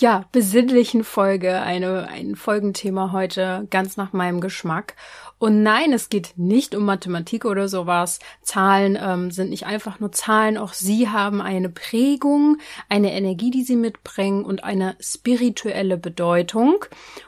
[0.00, 4.94] ja, besinnlichen Folge, eine, ein Folgenthema heute ganz nach meinem Geschmack.
[5.38, 8.18] Und nein, es geht nicht um Mathematik oder sowas.
[8.42, 13.62] Zahlen ähm, sind nicht einfach nur Zahlen, auch sie haben eine Prägung, eine Energie, die
[13.62, 16.84] sie mitbringen und eine spirituelle Bedeutung.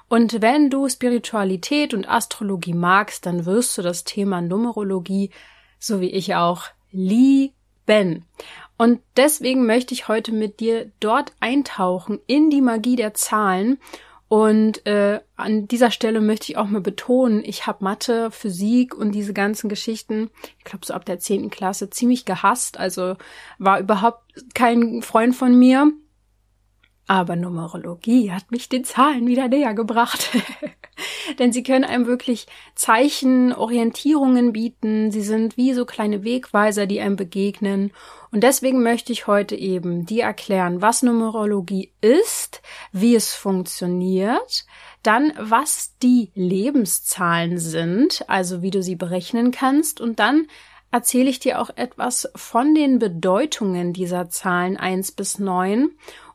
[0.09, 5.31] Und wenn du Spiritualität und Astrologie magst, dann wirst du das Thema Numerologie
[5.81, 8.27] so wie ich auch, lieben.
[8.81, 13.77] Und deswegen möchte ich heute mit dir dort eintauchen in die Magie der Zahlen.
[14.27, 19.13] Und äh, an dieser Stelle möchte ich auch mal betonen, ich habe Mathe, Physik und
[19.13, 22.79] diese ganzen Geschichten, ich glaube so ab der zehnten Klasse, ziemlich gehasst.
[22.79, 23.17] Also
[23.59, 25.93] war überhaupt kein Freund von mir.
[27.07, 30.31] Aber Numerologie hat mich den Zahlen wieder näher gebracht.
[31.39, 35.11] Denn sie können einem wirklich Zeichen, Orientierungen bieten.
[35.11, 37.93] Sie sind wie so kleine Wegweiser, die einem begegnen.
[38.33, 42.63] Und deswegen möchte ich heute eben dir erklären, was Numerologie ist,
[42.93, 44.65] wie es funktioniert,
[45.03, 50.47] dann was die Lebenszahlen sind, also wie du sie berechnen kannst und dann
[50.91, 55.91] erzähle ich dir auch etwas von den Bedeutungen dieser Zahlen eins bis neun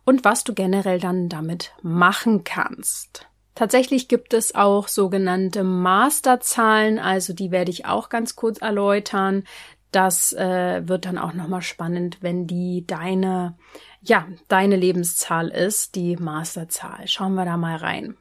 [0.05, 3.27] und was du generell dann damit machen kannst.
[3.55, 9.45] Tatsächlich gibt es auch sogenannte Masterzahlen, also die werde ich auch ganz kurz erläutern.
[9.91, 13.57] Das äh, wird dann auch nochmal spannend, wenn die deine,
[14.01, 17.07] ja, deine Lebenszahl ist, die Masterzahl.
[17.07, 18.17] Schauen wir da mal rein.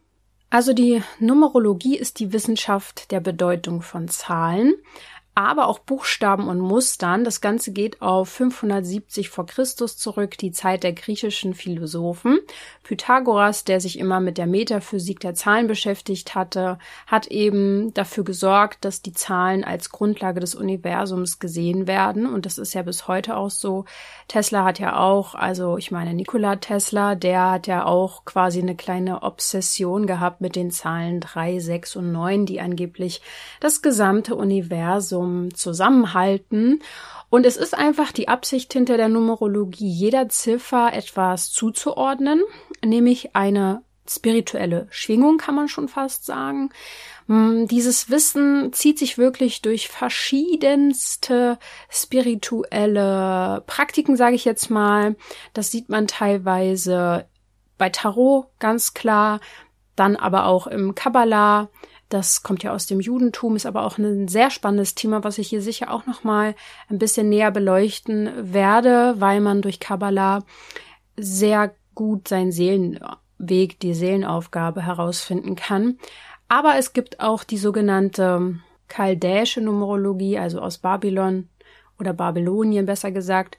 [0.51, 4.75] Also die Numerologie ist die Wissenschaft der Bedeutung von Zahlen
[5.35, 7.25] aber auch Buchstaben und Mustern.
[7.25, 12.39] Das Ganze geht auf 570 vor Christus zurück, die Zeit der griechischen Philosophen.
[12.85, 16.79] Pythagoras, der sich immer mit der Metaphysik der Zahlen beschäftigt hatte,
[17.09, 22.27] hat eben dafür gesorgt, dass die Zahlen als Grundlage des Universums gesehen werden.
[22.27, 23.87] Und das ist ja bis heute auch so.
[24.29, 28.77] Tesla hat ja auch, also ich meine Nikola Tesla, der hat ja auch quasi eine
[28.77, 33.21] kleine Obsession gehabt mit den Zahlen 3, 6 und 9, die angeblich
[33.59, 36.83] das gesamte Universum zum Zusammenhalten.
[37.31, 42.43] Und es ist einfach die Absicht hinter der Numerologie, jeder Ziffer etwas zuzuordnen,
[42.85, 46.69] nämlich eine spirituelle Schwingung, kann man schon fast sagen.
[47.27, 51.59] Mm, dieses Wissen zieht sich wirklich durch verschiedenste
[51.89, 55.17] spirituelle Praktiken, sage ich jetzt mal.
[55.55, 57.25] Das sieht man teilweise
[57.79, 59.41] bei Tarot ganz klar,
[59.97, 61.69] dann aber auch im Kabbalah,
[62.09, 65.49] das kommt ja aus dem Judentum, ist aber auch ein sehr spannendes Thema, was ich
[65.49, 66.55] hier sicher auch noch mal
[66.89, 70.45] ein bisschen näher beleuchten werde, weil man durch Kabbalah
[71.17, 75.99] sehr gut seinen Seelenweg, die Seelenaufgabe herausfinden kann.
[76.49, 78.57] Aber es gibt auch die sogenannte
[78.89, 81.49] chaldäische Numerologie, also aus Babylon
[81.99, 83.59] oder Babylonien besser gesagt.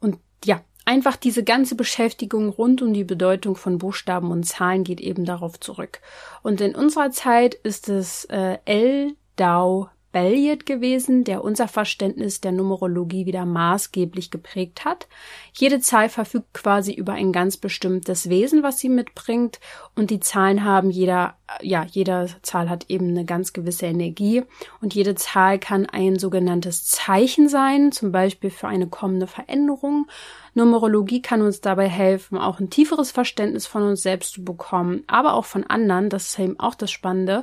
[0.00, 5.00] Und ja, Einfach diese ganze Beschäftigung rund um die Bedeutung von Buchstaben und Zahlen geht
[5.00, 6.00] eben darauf zurück.
[6.44, 12.50] Und in unserer Zeit ist es äh, El Dau Belliet gewesen, der unser Verständnis der
[12.50, 15.08] Numerologie wieder maßgeblich geprägt hat.
[15.52, 19.60] Jede Zahl verfügt quasi über ein ganz bestimmtes Wesen, was sie mitbringt,
[19.94, 24.42] und die Zahlen haben jeder, ja, jeder Zahl hat eben eine ganz gewisse Energie,
[24.80, 30.06] und jede Zahl kann ein sogenanntes Zeichen sein, zum Beispiel für eine kommende Veränderung.
[30.54, 35.34] Numerologie kann uns dabei helfen, auch ein tieferes Verständnis von uns selbst zu bekommen, aber
[35.34, 36.08] auch von anderen.
[36.08, 37.42] Das ist eben auch das Spannende.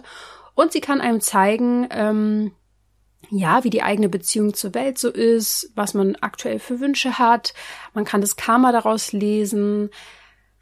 [0.55, 2.51] Und sie kann einem zeigen, ähm,
[3.29, 7.53] ja, wie die eigene Beziehung zur Welt so ist, was man aktuell für Wünsche hat.
[7.93, 9.89] Man kann das Karma daraus lesen.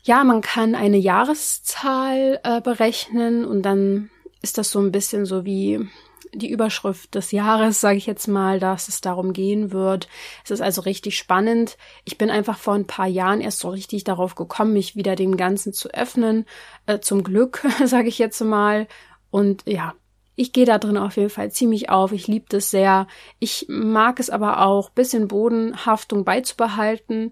[0.03, 4.09] Ja, man kann eine Jahreszahl äh, berechnen und dann
[4.41, 5.87] ist das so ein bisschen so wie
[6.33, 10.07] die Überschrift des Jahres, sage ich jetzt mal, dass es darum gehen wird.
[10.43, 11.77] Es ist also richtig spannend.
[12.05, 15.35] Ich bin einfach vor ein paar Jahren erst so richtig darauf gekommen, mich wieder dem
[15.35, 16.45] Ganzen zu öffnen.
[16.85, 18.87] Äh, zum Glück, sage ich jetzt mal.
[19.29, 19.93] Und ja,
[20.41, 22.11] ich gehe da drin auf jeden Fall ziemlich auf.
[22.11, 23.05] Ich liebe das sehr.
[23.37, 27.31] Ich mag es aber auch, bisschen Bodenhaftung beizubehalten.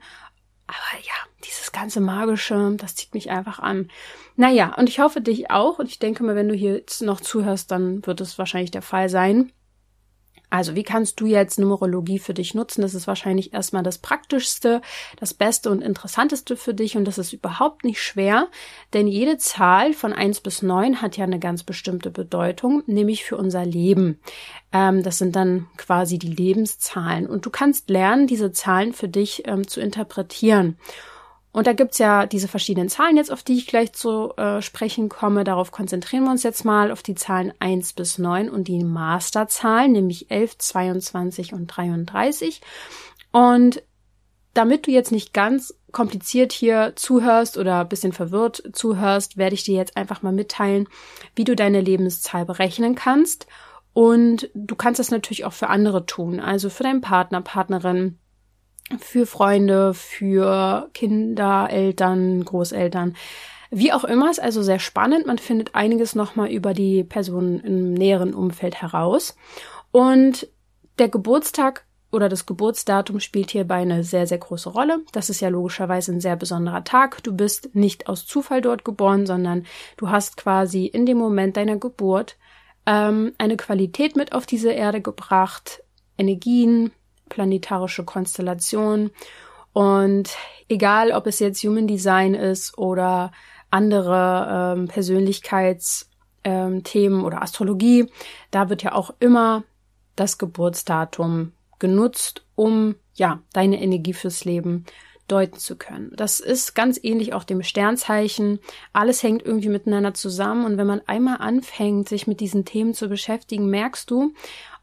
[0.68, 1.14] Aber ja,
[1.44, 3.90] dieses ganze Magische, das zieht mich einfach an.
[4.36, 5.80] Naja, und ich hoffe dich auch.
[5.80, 8.84] Und ich denke mal, wenn du hier jetzt noch zuhörst, dann wird es wahrscheinlich der
[8.84, 9.52] Fall sein.
[10.50, 12.82] Also, wie kannst du jetzt Numerologie für dich nutzen?
[12.82, 14.82] Das ist wahrscheinlich erstmal das Praktischste,
[15.20, 18.48] das Beste und Interessanteste für dich und das ist überhaupt nicht schwer,
[18.94, 23.38] denn jede Zahl von eins bis neun hat ja eine ganz bestimmte Bedeutung, nämlich für
[23.38, 24.20] unser Leben.
[24.72, 29.44] Ähm, das sind dann quasi die Lebenszahlen und du kannst lernen, diese Zahlen für dich
[29.48, 30.78] ähm, zu interpretieren.
[31.52, 35.10] Und da gibt's ja diese verschiedenen Zahlen jetzt, auf die ich gleich zu äh, sprechen
[35.10, 35.44] komme.
[35.44, 39.92] Darauf konzentrieren wir uns jetzt mal auf die Zahlen 1 bis 9 und die Masterzahlen,
[39.92, 42.62] nämlich 11, 22 und 33.
[43.32, 43.82] Und
[44.54, 49.76] damit du jetzt nicht ganz kompliziert hier zuhörst oder bisschen verwirrt zuhörst, werde ich dir
[49.76, 50.88] jetzt einfach mal mitteilen,
[51.36, 53.48] wie du deine Lebenszahl berechnen kannst.
[53.94, 58.20] Und du kannst das natürlich auch für andere tun, also für deinen Partner, Partnerin,
[58.98, 63.16] für Freunde, für Kinder, Eltern, Großeltern.
[63.72, 65.28] Wie auch immer, ist also sehr spannend.
[65.28, 69.36] Man findet einiges nochmal über die Person im näheren Umfeld heraus.
[69.92, 70.48] Und
[70.98, 75.02] der Geburtstag oder das Geburtsdatum spielt hierbei eine sehr, sehr große Rolle.
[75.12, 77.24] Das ist ja logischerweise ein sehr besonderer Tag.
[77.24, 79.66] Du bist nicht aus Zufall dort geboren, sondern
[79.98, 82.38] du hast quasi in dem Moment deiner Geburt
[82.88, 85.84] ähm, eine Qualität mit auf diese Erde gebracht,
[86.18, 86.92] Energien,
[87.30, 89.12] planetarische Konstellation.
[89.74, 90.36] Und
[90.68, 93.32] egal, ob es jetzt Human Design ist oder
[93.70, 98.12] andere ähm, Persönlichkeitsthemen ähm, oder Astrologie,
[98.52, 99.64] da wird ja auch immer
[100.16, 104.86] das Geburtsdatum genutzt, um ja deine Energie fürs Leben
[105.30, 106.12] deuten zu können.
[106.16, 108.60] Das ist ganz ähnlich auch dem Sternzeichen.
[108.94, 113.08] Alles hängt irgendwie miteinander zusammen und wenn man einmal anfängt, sich mit diesen Themen zu
[113.08, 114.34] beschäftigen, merkst du,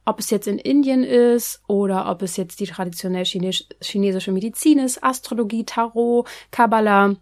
[0.07, 5.05] ob es jetzt in Indien ist oder ob es jetzt die traditionell chinesische Medizin ist,
[5.05, 7.17] Astrologie, Tarot, Kabbalah.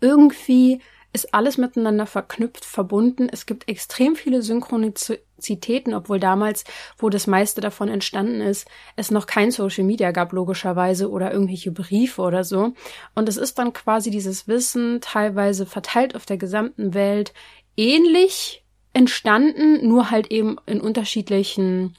[0.00, 0.82] Irgendwie
[1.14, 3.28] ist alles miteinander verknüpft, verbunden.
[3.30, 6.64] Es gibt extrem viele Synchronizitäten, obwohl damals,
[6.96, 8.66] wo das meiste davon entstanden ist,
[8.96, 12.72] es noch kein Social Media gab, logischerweise, oder irgendwelche Briefe oder so.
[13.14, 17.34] Und es ist dann quasi dieses Wissen teilweise verteilt auf der gesamten Welt
[17.76, 18.61] ähnlich
[18.92, 21.96] entstanden, nur halt eben in unterschiedlichen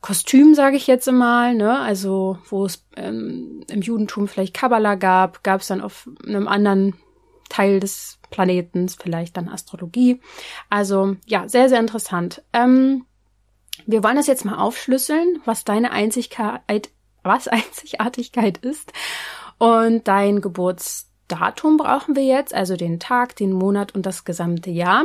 [0.00, 1.78] Kostümen, sage ich jetzt mal, ne?
[1.78, 6.94] Also wo es ähm, im Judentum vielleicht Kabbala gab, gab es dann auf einem anderen
[7.48, 10.20] Teil des Planetens vielleicht dann Astrologie.
[10.68, 12.42] Also ja, sehr, sehr interessant.
[12.52, 13.06] Ähm,
[13.86, 16.90] wir wollen das jetzt mal aufschlüsseln, was deine Einzigkeit,
[17.22, 18.92] was Einzigartigkeit ist.
[19.58, 25.04] Und dein Geburtsdatum brauchen wir jetzt, also den Tag, den Monat und das gesamte Jahr.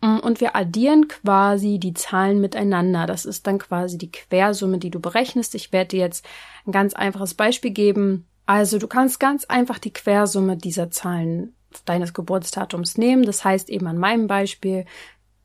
[0.00, 3.06] Mm, und wir addieren quasi die Zahlen miteinander.
[3.06, 5.54] Das ist dann quasi die Quersumme, die du berechnest.
[5.54, 6.24] Ich werde dir jetzt
[6.66, 8.26] ein ganz einfaches Beispiel geben.
[8.46, 11.54] Also du kannst ganz einfach die Quersumme dieser Zahlen
[11.84, 13.24] deines Geburtsdatums nehmen.
[13.24, 14.86] Das heißt eben an meinem Beispiel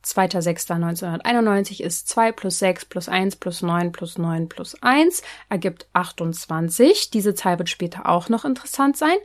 [0.05, 7.09] 2.6.1991 ist 2 plus 6 plus 1 plus 9 plus 9 plus 1 ergibt 28.
[7.09, 9.17] Diese Zahl wird später auch noch interessant sein.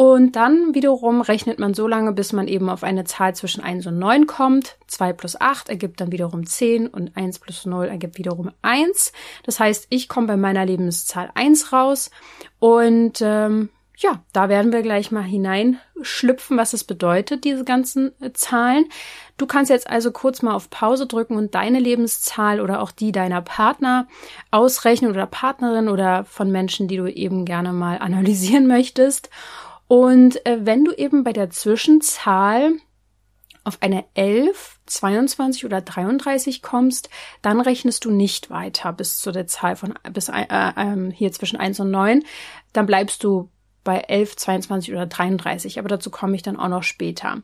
[0.00, 3.84] Und dann wiederum rechnet man so lange, bis man eben auf eine Zahl zwischen 1
[3.88, 4.76] und 9 kommt.
[4.86, 9.12] 2 plus 8 ergibt dann wiederum 10 und 1 plus 0 ergibt wiederum 1.
[9.42, 12.12] Das heißt, ich komme bei meiner Lebenszahl 1 raus.
[12.60, 18.32] Und ähm, ja, da werden wir gleich mal hineinschlüpfen, was es bedeutet, diese ganzen äh,
[18.32, 18.84] Zahlen.
[19.36, 23.10] Du kannst jetzt also kurz mal auf Pause drücken und deine Lebenszahl oder auch die
[23.10, 24.06] deiner Partner
[24.52, 29.28] ausrechnen oder Partnerin oder von Menschen, die du eben gerne mal analysieren möchtest.
[29.88, 32.72] Und äh, wenn du eben bei der Zwischenzahl
[33.64, 37.10] auf eine 11, 22 oder 33 kommst,
[37.42, 41.58] dann rechnest du nicht weiter bis zu der Zahl von bis äh, äh, hier zwischen
[41.58, 42.24] 1 und 9.
[42.72, 43.50] Dann bleibst du
[43.84, 47.42] bei 11, 22 oder 33, aber dazu komme ich dann auch noch später.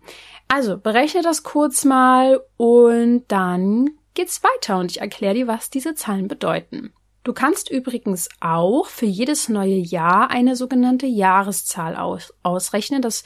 [0.49, 5.95] Also berechne das kurz mal und dann geht's weiter und ich erkläre dir, was diese
[5.95, 6.92] Zahlen bedeuten.
[7.25, 13.00] Du kannst übrigens auch für jedes neue Jahr eine sogenannte Jahreszahl aus ausrechnen.
[13.00, 13.25] Das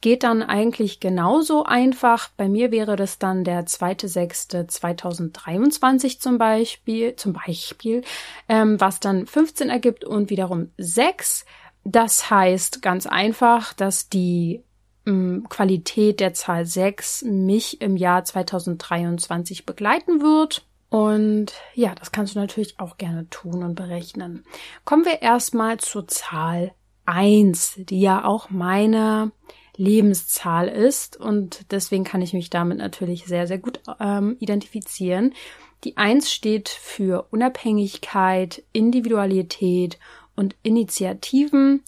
[0.00, 2.30] geht dann eigentlich genauso einfach.
[2.38, 8.02] Bei mir wäre das dann der 2.6.2023 zum Beispiel, zum Beispiel,
[8.48, 11.44] ähm, was dann 15 ergibt und wiederum 6.
[11.84, 14.64] Das heißt ganz einfach, dass die
[15.06, 20.64] ähm, Qualität der Zahl 6 mich im Jahr 2023 begleiten wird.
[20.94, 24.44] Und ja, das kannst du natürlich auch gerne tun und berechnen.
[24.84, 26.72] Kommen wir erstmal zur Zahl
[27.04, 29.32] 1, die ja auch meine
[29.74, 35.34] Lebenszahl ist und deswegen kann ich mich damit natürlich sehr, sehr gut ähm, identifizieren.
[35.82, 39.98] Die 1 steht für Unabhängigkeit, Individualität
[40.36, 41.82] und Initiativen.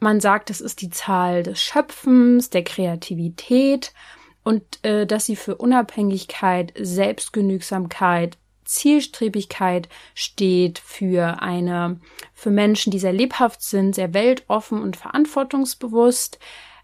[0.00, 3.92] Man sagt, es ist die Zahl des Schöpfens, der Kreativität
[4.42, 8.36] und äh, dass sie für Unabhängigkeit, Selbstgenügsamkeit,
[8.68, 12.00] Zielstrebigkeit steht, für eine,
[12.34, 16.38] für Menschen, die sehr lebhaft sind, sehr weltoffen und verantwortungsbewusst.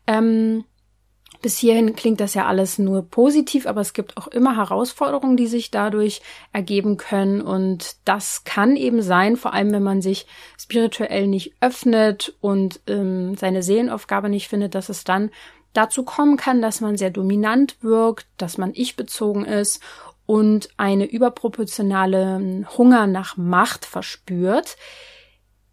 [0.07, 0.65] Ähm,
[1.43, 5.47] bis hierhin klingt das ja alles nur positiv, aber es gibt auch immer Herausforderungen, die
[5.47, 6.23] sich dadurch
[6.55, 7.43] ergeben können.
[7.43, 10.27] Und das kann eben sein, vor allem wenn man sich
[10.59, 15.31] spirituell nicht öffnet und ähm, seine Seelenaufgabe nicht findet, dass es dann
[15.75, 19.83] dazu kommen kann, dass man sehr dominant wirkt, dass man ich-bezogen ist
[20.27, 24.77] und eine überproportionale Hunger nach Macht verspürt.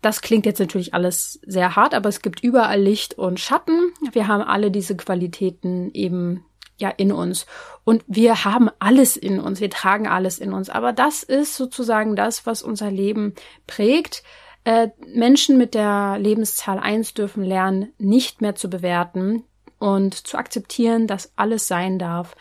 [0.01, 3.93] Das klingt jetzt natürlich alles sehr hart, aber es gibt überall Licht und Schatten.
[4.11, 6.43] Wir haben alle diese Qualitäten eben
[6.77, 7.45] ja in uns.
[7.85, 10.69] Und wir haben alles in uns, wir tragen alles in uns.
[10.69, 13.35] Aber das ist sozusagen das, was unser Leben
[13.67, 14.23] prägt.
[14.63, 19.43] Äh, Menschen mit der Lebenszahl eins dürfen lernen, nicht mehr zu bewerten
[19.79, 22.35] und zu akzeptieren, dass alles sein darf.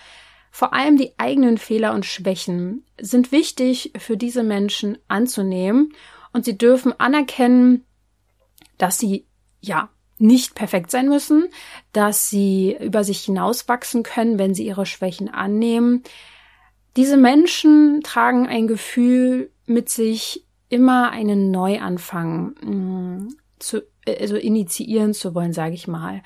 [0.50, 5.94] Vor allem die eigenen Fehler und Schwächen sind wichtig für diese Menschen anzunehmen
[6.32, 7.84] und sie dürfen anerkennen,
[8.78, 9.26] dass sie
[9.60, 11.48] ja nicht perfekt sein müssen,
[11.92, 16.02] dass sie über sich hinauswachsen können, wenn sie ihre Schwächen annehmen.
[16.96, 23.28] Diese Menschen tragen ein Gefühl mit sich, immer einen Neuanfang mh, mm,
[23.58, 26.22] zu, also initiieren zu wollen, sage ich mal.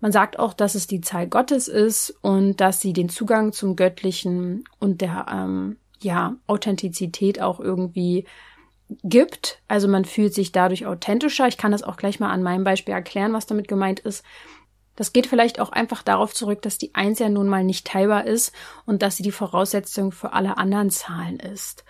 [0.00, 3.76] Man sagt auch, dass es die Zahl Gottes ist und dass sie den Zugang zum
[3.76, 8.26] Göttlichen und der ähm, ja Authentizität auch irgendwie
[9.04, 9.60] gibt.
[9.68, 11.46] Also man fühlt sich dadurch authentischer.
[11.48, 14.24] Ich kann das auch gleich mal an meinem Beispiel erklären, was damit gemeint ist.
[14.96, 18.26] Das geht vielleicht auch einfach darauf zurück, dass die Eins ja nun mal nicht teilbar
[18.26, 18.52] ist
[18.86, 21.84] und dass sie die Voraussetzung für alle anderen Zahlen ist.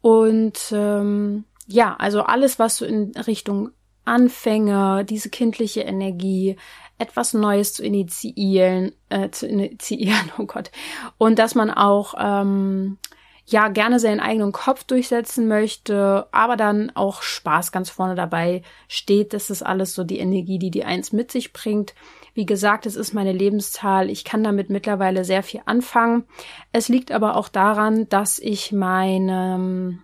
[0.00, 3.70] Und ähm, ja, also alles, was so in Richtung
[4.04, 6.56] Anfänge, diese kindliche Energie,
[7.00, 10.70] etwas Neues zu initiieren, äh, zu initiieren, oh Gott,
[11.18, 12.98] und dass man auch ähm,
[13.46, 19.32] ja gerne seinen eigenen Kopf durchsetzen möchte, aber dann auch Spaß ganz vorne dabei steht.
[19.32, 21.94] Das ist alles so die Energie, die die Eins mit sich bringt.
[22.34, 24.08] Wie gesagt, es ist meine Lebenszahl.
[24.08, 26.24] Ich kann damit mittlerweile sehr viel anfangen.
[26.72, 29.98] Es liegt aber auch daran, dass ich meine,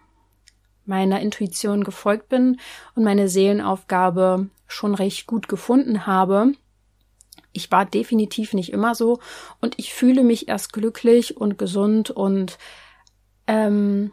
[0.85, 2.59] meiner Intuition gefolgt bin
[2.95, 6.53] und meine Seelenaufgabe schon recht gut gefunden habe.
[7.57, 9.19] Ich war definitiv nicht immer so
[9.61, 12.59] und ich fühle mich erst glücklich und gesund und
[13.47, 14.13] ähm,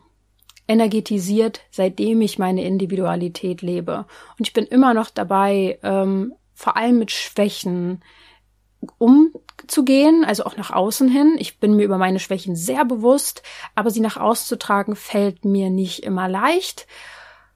[0.67, 4.05] energetisiert, seitdem ich meine Individualität lebe.
[4.37, 8.01] Und ich bin immer noch dabei, ähm, vor allem mit Schwächen
[8.97, 11.35] umzugehen, also auch nach außen hin.
[11.39, 13.43] Ich bin mir über meine Schwächen sehr bewusst,
[13.75, 16.87] aber sie nach außen zu tragen fällt mir nicht immer leicht.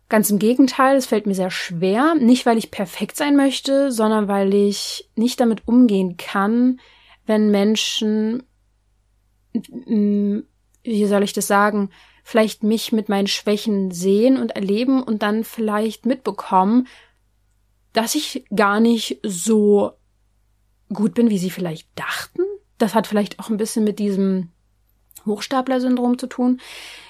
[0.10, 2.16] Ganz im Gegenteil, es fällt mir sehr schwer.
[2.16, 6.80] Nicht, weil ich perfekt sein möchte, sondern weil ich nicht damit umgehen kann,
[7.26, 8.44] wenn Menschen
[10.88, 11.90] wie soll ich das sagen,
[12.24, 16.88] vielleicht mich mit meinen Schwächen sehen und erleben und dann vielleicht mitbekommen,
[17.94, 19.92] dass ich gar nicht so
[20.94, 22.42] gut bin, wie sie vielleicht dachten.
[22.78, 24.50] Das hat vielleicht auch ein bisschen mit diesem
[25.28, 26.60] Hochstapler-Syndrom zu tun.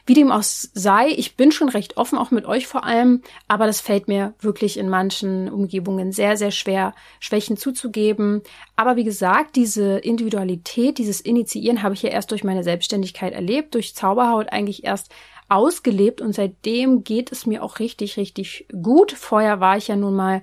[0.05, 3.65] Wie dem auch sei, ich bin schon recht offen, auch mit euch vor allem, aber
[3.65, 8.41] das fällt mir wirklich in manchen Umgebungen sehr, sehr schwer, Schwächen zuzugeben.
[8.77, 13.75] Aber wie gesagt, diese Individualität, dieses Initiieren habe ich ja erst durch meine Selbstständigkeit erlebt,
[13.75, 15.11] durch Zauberhaut eigentlich erst
[15.49, 19.11] ausgelebt und seitdem geht es mir auch richtig, richtig gut.
[19.11, 20.41] Vorher war ich ja nun mal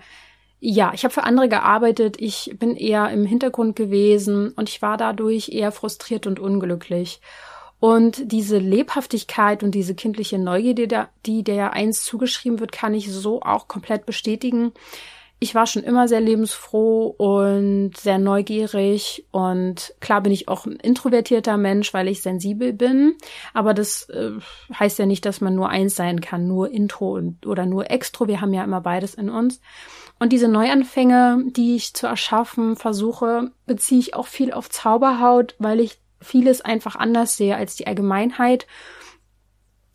[0.66, 4.97] ja, ich habe für andere gearbeitet, ich bin eher im Hintergrund gewesen und ich war
[4.97, 7.21] dadurch eher frustriert und unglücklich.
[7.81, 13.43] Und diese Lebhaftigkeit und diese kindliche Neugierde, die der eins zugeschrieben wird, kann ich so
[13.43, 14.73] auch komplett bestätigen.
[15.40, 20.76] Ich war schon immer sehr lebensfroh und sehr neugierig und klar bin ich auch ein
[20.76, 23.16] introvertierter Mensch, weil ich sensibel bin.
[23.52, 24.31] Aber das äh,
[24.73, 28.26] heißt ja nicht, dass man nur eins sein kann, nur Intro und, oder nur Extro.
[28.26, 29.61] Wir haben ja immer beides in uns.
[30.19, 35.81] Und diese Neuanfänge, die ich zu erschaffen versuche, beziehe ich auch viel auf Zauberhaut, weil
[35.81, 38.66] ich vieles einfach anders sehe als die Allgemeinheit.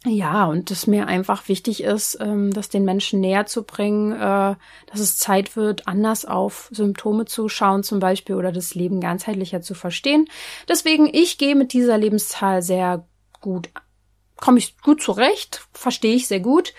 [0.06, 4.56] Ja, und es mir einfach wichtig ist, ähm, das den Menschen näher zu bringen, äh,
[4.88, 9.62] dass es Zeit wird, anders auf Symptome zu schauen zum Beispiel oder das Leben ganzheitlicher
[9.62, 10.30] zu verstehen.
[10.70, 13.06] Deswegen, ich gehe mit dieser Lebenszahl sehr
[13.42, 13.70] gut,
[14.38, 16.74] komme ich gut zurecht, verstehe ich sehr gut.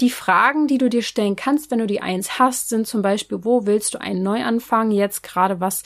[0.00, 3.44] Die Fragen, die du dir stellen kannst, wenn du die Eins hast, sind zum Beispiel,
[3.44, 5.82] wo willst du einen Neuanfang jetzt gerade was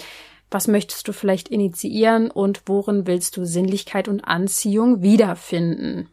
[0.56, 6.08] was möchtest du vielleicht initiieren und worin willst du Sinnlichkeit und Anziehung wiederfinden?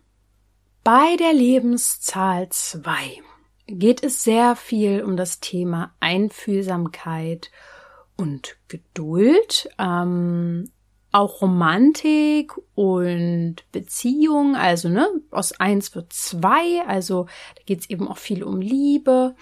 [0.83, 3.21] Bei der Lebenszahl 2
[3.67, 7.51] geht es sehr viel um das Thema Einfühlsamkeit
[8.17, 9.69] und Geduld.
[9.79, 10.69] Ähm,
[11.13, 18.09] auch Romantik und Beziehung, also ne, aus eins wird zwei, also da geht es eben
[18.09, 19.35] auch viel um Liebe.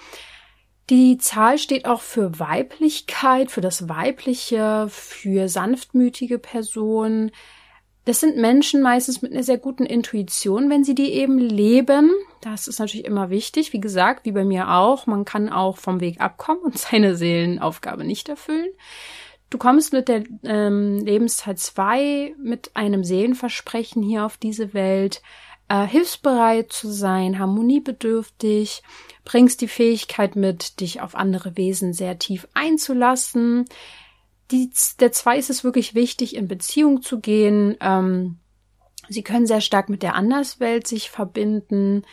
[0.91, 7.31] Die Zahl steht auch für Weiblichkeit, für das Weibliche, für sanftmütige Personen.
[8.03, 12.11] Das sind Menschen meistens mit einer sehr guten Intuition, wenn sie die eben leben.
[12.41, 13.71] Das ist natürlich immer wichtig.
[13.71, 15.07] Wie gesagt, wie bei mir auch.
[15.07, 18.67] Man kann auch vom Weg abkommen und seine Seelenaufgabe nicht erfüllen.
[19.49, 25.21] Du kommst mit der ähm, Lebenszeit 2 mit einem Seelenversprechen hier auf diese Welt,
[25.71, 28.83] äh, hilfsbereit zu sein, harmoniebedürftig,
[29.23, 33.65] bringst die Fähigkeit mit, dich auf andere Wesen sehr tief einzulassen.
[34.51, 37.77] Die, der 2 ist es wirklich wichtig, in Beziehung zu gehen.
[37.79, 38.39] Ähm,
[39.07, 42.03] sie können sehr stark mit der Anderswelt sich verbinden.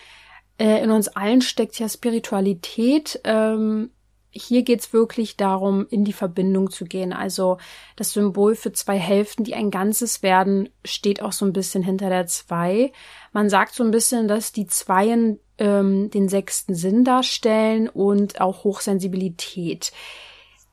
[0.58, 3.20] Äh, in uns allen steckt ja Spiritualität.
[3.24, 3.90] Ähm,
[4.30, 7.12] hier geht's wirklich darum, in die Verbindung zu gehen.
[7.12, 7.58] Also
[7.96, 12.08] das Symbol für zwei Hälften, die ein Ganzes werden, steht auch so ein bisschen hinter
[12.10, 12.92] der Zwei.
[13.32, 18.64] Man sagt so ein bisschen, dass die Zweien ähm, den sechsten Sinn darstellen und auch
[18.64, 19.92] Hochsensibilität.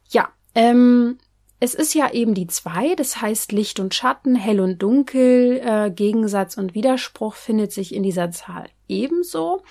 [0.09, 1.17] Ja, ähm,
[1.59, 5.89] es ist ja eben die Zwei, das heißt Licht und Schatten, hell und dunkel, äh,
[5.91, 9.63] Gegensatz und Widerspruch findet sich in dieser Zahl ebenso.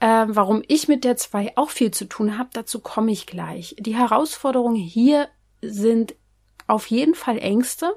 [0.00, 3.76] Äh, warum ich mit der 2 auch viel zu tun habe, dazu komme ich gleich.
[3.78, 5.28] Die Herausforderungen hier
[5.60, 6.14] sind
[6.66, 7.94] auf jeden Fall Ängste,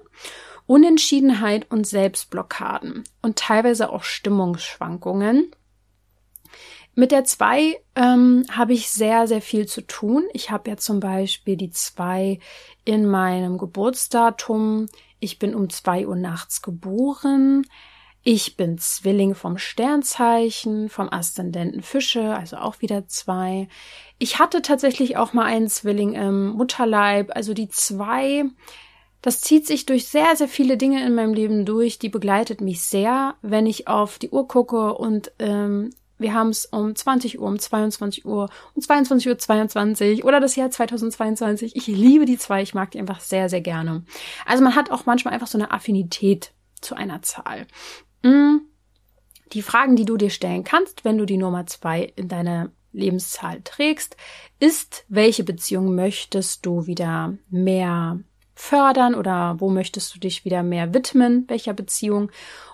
[0.66, 5.52] Unentschiedenheit und Selbstblockaden und teilweise auch Stimmungsschwankungen.
[6.96, 10.26] Mit der 2 ähm, habe ich sehr, sehr viel zu tun.
[10.34, 12.40] Ich habe ja zum Beispiel die 2
[12.86, 14.88] in meinem Geburtsdatum.
[15.20, 17.66] Ich bin um 2 Uhr nachts geboren.
[18.26, 23.68] Ich bin Zwilling vom Sternzeichen, vom Aszendenten Fische, also auch wieder zwei.
[24.18, 28.46] Ich hatte tatsächlich auch mal einen Zwilling im Mutterleib, also die zwei.
[29.22, 32.00] Das zieht sich durch sehr, sehr viele Dinge in meinem Leben durch.
[32.00, 36.66] Die begleitet mich sehr, wenn ich auf die Uhr gucke und ähm, wir haben es
[36.66, 41.76] um 20 Uhr, um 22 Uhr, um 22 Uhr 22 oder das Jahr 2022.
[41.76, 44.06] Ich liebe die zwei, ich mag die einfach sehr, sehr gerne.
[44.46, 47.68] Also man hat auch manchmal einfach so eine Affinität zu einer Zahl.
[48.24, 48.62] Mm.
[49.54, 53.62] Die Fragen, die du dir stellen kannst, wenn du die Nummer zwei in deiner Lebenszahl
[53.64, 54.18] trägst,
[54.60, 58.20] ist, welche Beziehung möchtest du wieder mehr
[58.56, 62.32] fördern oder wo möchtest du dich wieder mehr widmen, welcher Beziehung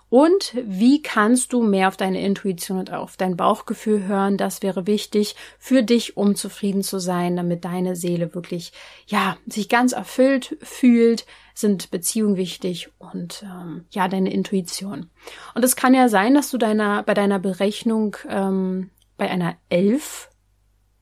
[0.09, 4.37] und wie kannst du mehr auf deine Intuition und auf dein Bauchgefühl hören?
[4.37, 8.71] Das wäre wichtig für dich, um zufrieden zu sein, damit deine Seele wirklich,
[9.05, 15.09] ja, sich ganz erfüllt fühlt, sind Beziehungen wichtig und ähm, ja, deine Intuition.
[15.53, 20.29] Und es kann ja sein, dass du deiner, bei deiner Berechnung ähm, bei einer Elf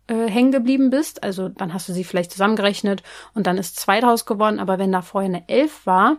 [0.08, 1.24] äh, hängen geblieben bist.
[1.24, 4.60] Also dann hast du sie vielleicht zusammengerechnet und dann ist zwei draus geworden.
[4.60, 6.18] Aber wenn da vorher eine elf war,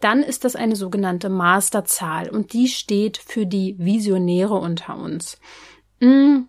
[0.00, 5.38] dann ist das eine sogenannte Masterzahl und die steht für die Visionäre unter uns.
[6.00, 6.42] Mm.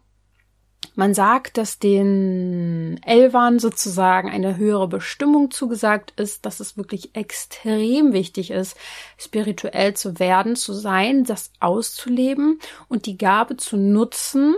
[0.93, 8.12] Man sagt, dass den Elvern sozusagen eine höhere Bestimmung zugesagt ist, dass es wirklich extrem
[8.12, 8.75] wichtig ist,
[9.17, 14.54] spirituell zu werden, zu sein, das auszuleben und die Gabe zu nutzen,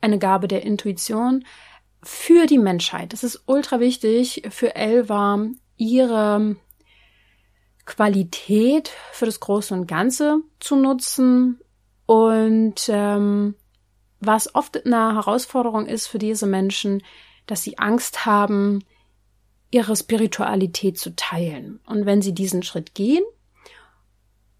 [0.00, 1.44] eine Gabe der Intuition,
[2.02, 3.12] für die Menschheit.
[3.12, 6.56] Das ist ultra wichtig für Elva, ihre
[7.84, 11.60] Qualität für das Große und Ganze zu nutzen
[12.06, 13.54] und ähm,
[14.20, 17.02] was oft eine Herausforderung ist für diese Menschen,
[17.46, 18.84] dass sie Angst haben,
[19.70, 21.80] ihre Spiritualität zu teilen.
[21.86, 23.24] Und wenn sie diesen Schritt gehen,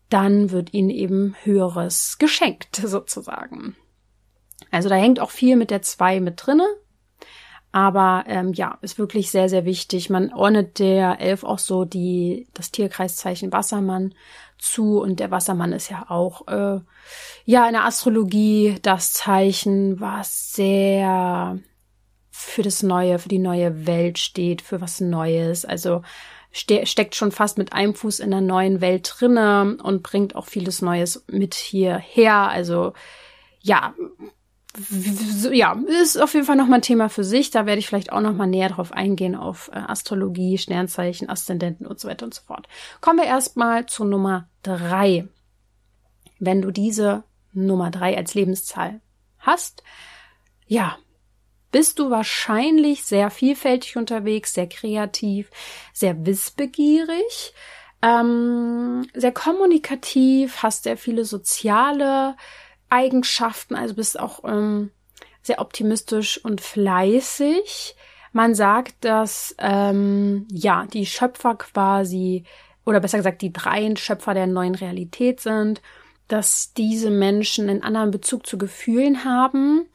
[0.08, 3.76] dann wird ihnen eben Höheres geschenkt, sozusagen.
[4.70, 6.66] Also da hängt auch viel mit der zwei mit drinne,
[7.70, 10.08] aber ähm, ja, ist wirklich sehr, sehr wichtig.
[10.08, 14.14] Man ordnet der Elf auch so die, das Tierkreiszeichen Wassermann
[14.58, 16.80] zu und der Wassermann ist ja auch äh,
[17.44, 21.58] ja in der Astrologie das Zeichen, was sehr
[22.30, 25.64] für das Neue, für die neue Welt steht, für was Neues.
[25.64, 26.02] Also
[26.52, 30.46] ste steckt schon fast mit einem Fuß in der neuen Welt drinne und bringt auch
[30.46, 32.48] vieles Neues mit hierher.
[32.48, 32.94] Also
[33.60, 33.94] ja,
[35.50, 37.50] ja, ist auf jeden Fall nochmal ein Thema für sich.
[37.50, 41.98] Da werde ich vielleicht auch nochmal näher drauf eingehen auf äh, Astrologie, Sternzeichen, Aszendenten und
[41.98, 42.68] so weiter und so fort.
[43.00, 45.26] Kommen wir erstmal zu Nummer drei.
[46.38, 49.00] Wenn du diese Nummer drei als Lebenszahl
[49.38, 49.82] hast,
[50.66, 50.98] ja,
[51.72, 55.50] bist du wahrscheinlich sehr vielfältig unterwegs, sehr kreativ,
[55.92, 57.54] sehr wissbegierig,
[58.00, 62.36] ähm, sehr kommunikativ, hast sehr viele soziale
[62.90, 64.90] Eigenschaften, also bist auch ähm,
[65.42, 67.96] sehr optimistisch und fleißig.
[68.32, 72.44] Man sagt, dass ähm, ja die Schöpfer quasi
[72.84, 75.82] oder besser gesagt die drei Schöpfer der neuen Realität sind,
[76.26, 79.86] dass diese Menschen einen anderen Bezug zu Gefühlen haben,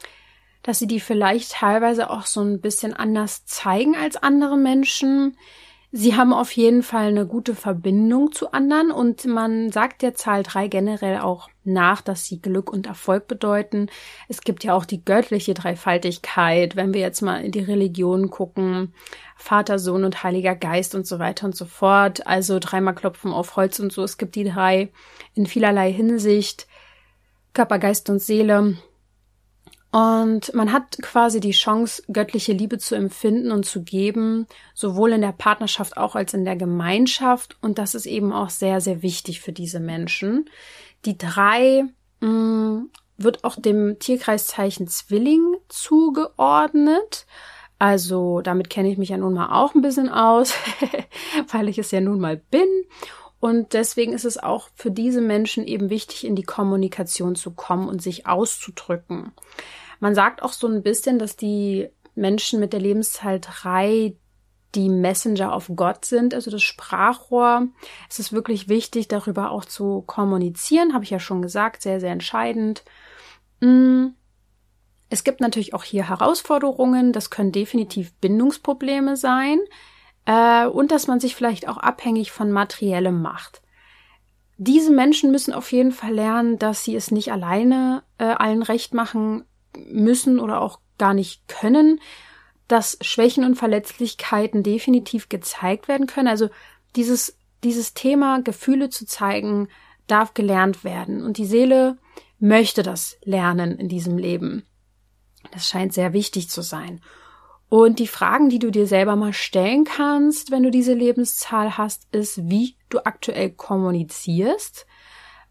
[0.63, 5.37] dass sie die vielleicht teilweise auch so ein bisschen anders zeigen als andere Menschen.
[5.95, 10.41] Sie haben auf jeden Fall eine gute Verbindung zu anderen und man sagt der Zahl
[10.41, 13.91] drei generell auch nach, dass sie Glück und Erfolg bedeuten.
[14.27, 18.91] Es gibt ja auch die göttliche Dreifaltigkeit, wenn wir jetzt mal in die Religion gucken,
[19.37, 22.25] Vater, Sohn und Heiliger Geist und so weiter und so fort.
[22.25, 24.01] Also dreimal klopfen auf Holz und so.
[24.01, 24.89] Es gibt die drei
[25.35, 26.65] in vielerlei Hinsicht.
[27.53, 28.77] Körper, Geist und Seele.
[29.93, 35.21] Und man hat quasi die Chance, göttliche Liebe zu empfinden und zu geben, sowohl in
[35.21, 37.57] der Partnerschaft auch als in der Gemeinschaft.
[37.61, 40.49] Und das ist eben auch sehr, sehr wichtig für diese Menschen.
[41.05, 41.83] Die drei
[42.21, 47.27] mh, mm, wird auch dem Tierkreiszeichen Zwilling zugeordnet.
[47.77, 50.55] Also damit kenne ich mich ja nun mal auch ein bisschen aus,
[51.51, 52.67] weil ich es ja nun mal bin.
[53.43, 57.89] Und deswegen ist es auch für diese Menschen eben wichtig, in die Kommunikation zu kommen
[57.89, 59.33] und sich auszudrücken.
[59.99, 64.15] Man sagt auch so ein bisschen, dass die Menschen mit der Lebenszahl 3
[64.75, 67.67] die Messenger of Gott sind, also das Sprachrohr.
[68.09, 72.13] Es ist wirklich wichtig, darüber auch zu kommunizieren, habe ich ja schon gesagt, sehr, sehr
[72.13, 72.85] entscheidend.
[73.59, 74.11] Mm.
[75.09, 79.59] Es gibt natürlich auch hier Herausforderungen, das können definitiv Bindungsprobleme sein
[80.25, 83.61] äh, und dass man sich vielleicht auch abhängig von materiellem macht.
[84.57, 88.93] Diese Menschen müssen auf jeden Fall lernen, dass sie es nicht alleine äh, allen recht
[88.93, 89.45] machen
[89.89, 91.99] müssen oder auch gar nicht können
[92.67, 96.27] dass Schwächen und Verletzlichkeiten definitiv gezeigt werden können.
[96.27, 96.49] Also
[96.95, 99.67] dieses, dieses Thema Gefühle zu zeigen,
[100.07, 101.23] darf gelernt werden.
[101.23, 101.97] Und die Seele
[102.39, 104.65] möchte das lernen in diesem Leben.
[105.51, 107.01] Das scheint sehr wichtig zu sein.
[107.73, 112.07] Und die Fragen, die du dir selber mal stellen kannst, wenn du diese Lebenszahl hast,
[112.13, 114.85] ist, wie du aktuell kommunizierst,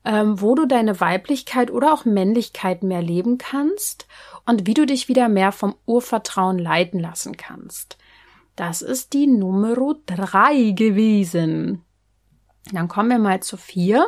[0.04, 4.06] ähm, wo du deine Weiblichkeit oder auch Männlichkeit mehr leben kannst
[4.46, 7.98] und wie du dich wieder mehr vom Urvertrauen leiten lassen kannst.
[8.54, 9.74] Das ist die Nummer
[10.06, 11.82] drei gewesen.
[12.70, 14.06] Dann kommen wir mal zu vier.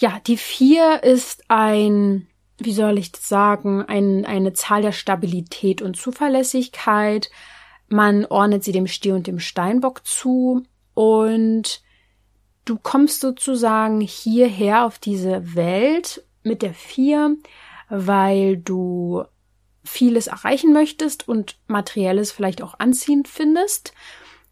[0.00, 2.26] Ja, die vier ist ein,
[2.58, 7.30] wie soll ich das sagen, ein, eine Zahl der Stabilität und Zuverlässigkeit.
[7.88, 10.62] Man ordnet sie dem Stier und dem Steinbock zu
[10.94, 11.82] und
[12.64, 17.36] du kommst sozusagen hierher auf diese Welt mit der vier
[17.88, 19.24] weil du
[19.84, 23.92] vieles erreichen möchtest und materielles vielleicht auch anziehend findest.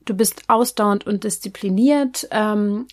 [0.04, 2.28] Du bist ausdauernd und diszipliniert.
[2.30, 2.86] Ähm,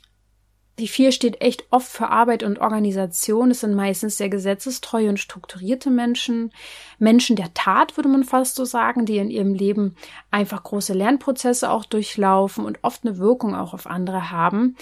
[0.80, 3.52] die vier steht echt oft für Arbeit und Organisation.
[3.52, 6.52] Es sind meistens sehr gesetzestreue und strukturierte Menschen.
[6.98, 9.96] Menschen der Tat, würde man fast so sagen, die in ihrem Leben
[10.32, 14.76] einfach große Lernprozesse auch durchlaufen und oft eine Wirkung auch auf andere haben.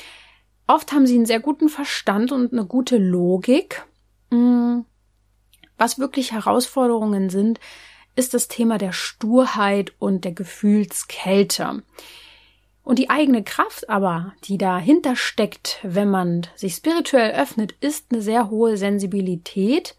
[0.67, 3.83] Oft haben sie einen sehr guten Verstand und eine gute Logik.
[4.29, 4.81] Mm.
[5.77, 7.59] Was wirklich Herausforderungen sind,
[8.15, 11.83] ist das Thema der Sturheit und der Gefühlskälte.
[12.89, 18.23] Und die eigene Kraft aber, die dahinter steckt, wenn man sich spirituell öffnet, ist eine
[18.23, 19.95] sehr hohe Sensibilität,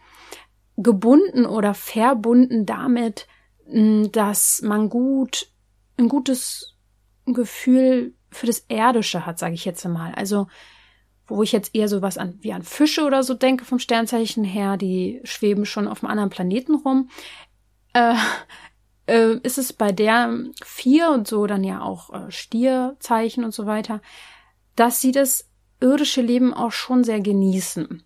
[0.77, 3.29] gebunden oder verbunden damit,
[3.67, 5.47] dass man gut,
[5.99, 6.75] ein gutes
[7.27, 10.13] Gefühl für das Erdische hat, sage ich jetzt mal.
[10.17, 10.49] Also
[11.29, 14.43] wo ich jetzt eher so was an, wie an Fische oder so denke vom Sternzeichen
[14.43, 17.09] her, die schweben schon auf einem anderen Planeten rum,
[17.93, 18.17] äh,
[19.11, 20.33] äh, ist es bei der
[20.65, 24.01] vier und so dann ja auch äh, Stierzeichen und so weiter,
[24.77, 25.49] dass sie das
[25.81, 28.03] irdische Leben auch schon sehr genießen.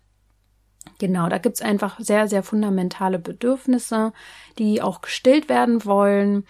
[0.97, 4.13] Genau, da gibt's einfach sehr, sehr fundamentale Bedürfnisse,
[4.57, 6.45] die auch gestillt werden wollen.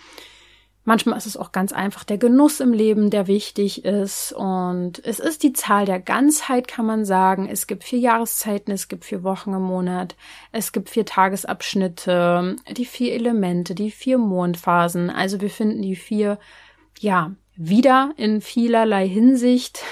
[0.88, 4.32] Manchmal ist es auch ganz einfach der Genuss im Leben, der wichtig ist.
[4.34, 7.50] Und es ist die Zahl der Ganzheit, kann man sagen.
[7.50, 10.16] Es gibt vier Jahreszeiten, es gibt vier Wochen im Monat,
[10.52, 15.10] es gibt vier Tagesabschnitte, die vier Elemente, die vier Mondphasen.
[15.10, 16.38] Also wir finden die vier,
[17.00, 19.84] ja, wieder in vielerlei Hinsicht.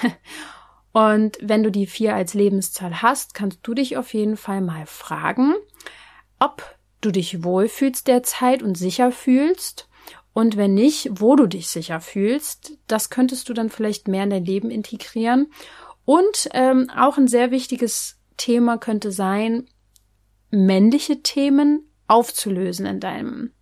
[0.92, 4.86] Und wenn du die vier als Lebenszahl hast, kannst du dich auf jeden Fall mal
[4.86, 5.54] fragen,
[6.38, 6.62] ob
[7.00, 9.88] du dich wohlfühlst derzeit und sicher fühlst
[10.34, 14.30] und wenn nicht, wo du dich sicher fühlst, das könntest du dann vielleicht mehr in
[14.30, 15.46] dein Leben integrieren.
[16.04, 19.66] Und ähm, auch ein sehr wichtiges Thema könnte sein,
[20.50, 23.52] männliche Themen aufzulösen in deinem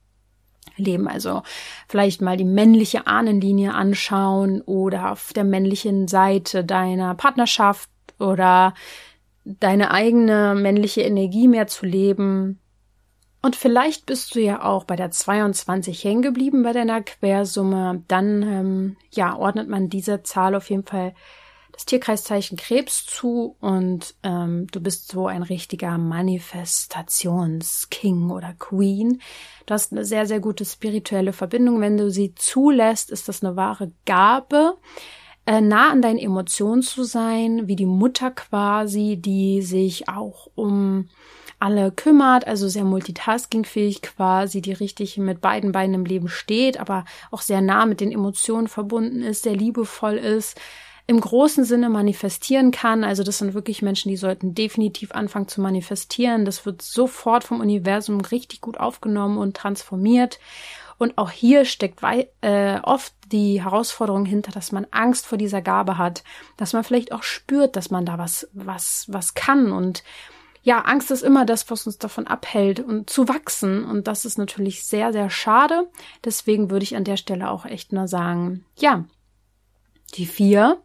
[0.77, 1.09] Leben.
[1.09, 1.43] Also
[1.89, 8.73] vielleicht mal die männliche Ahnenlinie anschauen oder auf der männlichen Seite deiner Partnerschaft oder
[9.45, 12.62] deine eigene männliche Energie mehr zu leben.
[13.45, 18.05] Und vielleicht bist du ja auch bei der 22 hängen geblieben bei deiner Quersumme.
[18.07, 21.13] Dann ähm, ja ordnet man dieser Zahl auf jeden Fall
[21.73, 29.21] das Tierkreiszeichen Krebs zu und ähm, du bist so ein richtiger Manifestationsking oder Queen.
[29.67, 31.81] Du hast eine sehr, sehr gute spirituelle Verbindung.
[31.81, 34.77] Wenn du sie zulässt, ist das eine wahre Gabe,
[35.47, 41.09] äh, nah an deinen Emotionen zu sein, wie die Mutter quasi, die sich auch um
[41.63, 47.05] alle kümmert, also sehr multitaskingfähig quasi, die richtig mit beiden Beinen im Leben steht, aber
[47.31, 50.61] auch sehr nah mit den Emotionen verbunden ist, sehr liebevoll ist,
[51.07, 53.05] im großen Sinne manifestieren kann.
[53.05, 56.45] Also das sind wirklich Menschen, die sollten definitiv anfangen zu manifestieren.
[56.45, 60.41] Das wird sofort vom Universum richtig gut aufgenommen und transformiert.
[60.99, 62.01] Und auch hier steckt
[62.41, 66.25] äh, oft die Herausforderung hinter, dass man Angst vor dieser Gabe hat,
[66.57, 70.03] dass man vielleicht auch spürt, dass man da was, was, was kann und
[70.63, 73.85] ja, Angst ist immer das, was uns davon abhält und zu wachsen.
[73.85, 75.91] Und das ist natürlich sehr, sehr schade.
[76.25, 79.05] Deswegen würde ich an der Stelle auch echt nur sagen, ja,
[80.15, 80.81] die vier,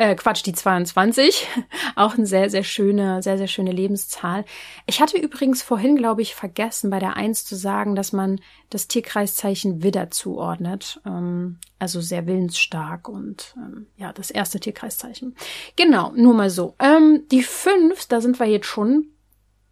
[0.00, 1.46] äh, Quatsch, die 22,
[1.94, 4.44] auch eine sehr, sehr schöne, sehr, sehr schöne Lebenszahl.
[4.86, 8.40] Ich hatte übrigens vorhin, glaube ich, vergessen, bei der Eins zu sagen, dass man
[8.70, 11.00] das Tierkreiszeichen Widder zuordnet.
[11.06, 15.36] Ähm, also sehr willensstark und ähm, ja, das erste Tierkreiszeichen.
[15.76, 16.74] Genau, nur mal so.
[16.80, 19.06] Ähm, die fünf, da sind wir jetzt schon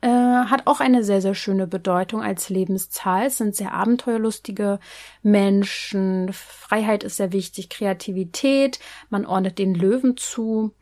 [0.01, 3.27] äh, hat auch eine sehr, sehr schöne Bedeutung als Lebenszahl.
[3.27, 4.79] Es sind sehr abenteuerlustige
[5.23, 6.33] Menschen.
[6.33, 8.79] Freiheit ist sehr wichtig, Kreativität.
[9.11, 10.73] Man ordnet den Löwen zu.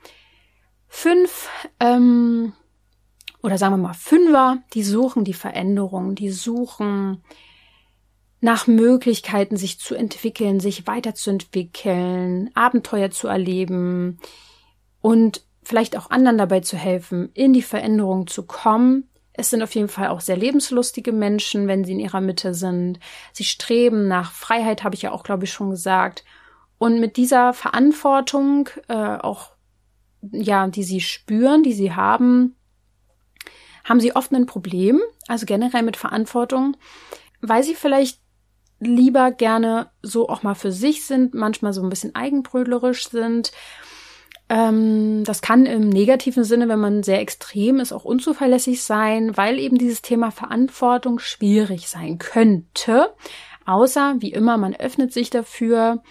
[0.86, 1.48] Fünf,
[1.80, 2.52] ähm,
[3.42, 7.22] oder sagen wir mal Fünfer, die suchen die Veränderung, die suchen
[8.40, 14.18] nach Möglichkeiten, sich zu entwickeln, sich weiterzuentwickeln, Abenteuer zu erleben
[15.00, 19.08] und vielleicht auch anderen dabei zu helfen, in die Veränderung zu kommen.
[19.32, 23.00] Es sind auf jeden Fall auch sehr lebenslustige Menschen, wenn sie in ihrer Mitte sind.
[23.32, 26.24] Sie streben nach Freiheit, habe ich ja auch, glaube ich, schon gesagt.
[26.78, 29.50] Und mit dieser Verantwortung, äh, auch,
[30.30, 32.54] ja, die sie spüren, die sie haben,
[33.82, 36.76] haben sie oft ein Problem, also generell mit Verantwortung,
[37.40, 38.20] weil sie vielleicht
[38.78, 43.50] lieber gerne so auch mal für sich sind, manchmal so ein bisschen eigenbrödlerisch sind
[44.48, 49.58] ähm, das kann im negativen Sinne, wenn man sehr extrem ist, auch unzuverlässig sein, weil
[49.58, 53.14] eben dieses Thema Verantwortung schwierig sein könnte.
[53.64, 56.02] Außer, wie immer, man öffnet sich dafür.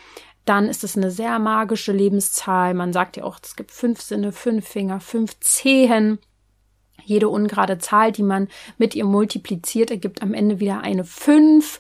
[0.44, 2.74] Dann ist es eine sehr magische Lebenszahl.
[2.74, 6.20] Man sagt ja auch, es gibt fünf Sinne, fünf Finger, fünf Zehen.
[7.04, 11.80] Jede ungerade Zahl, die man mit ihr multipliziert, ergibt am Ende wieder eine fünf.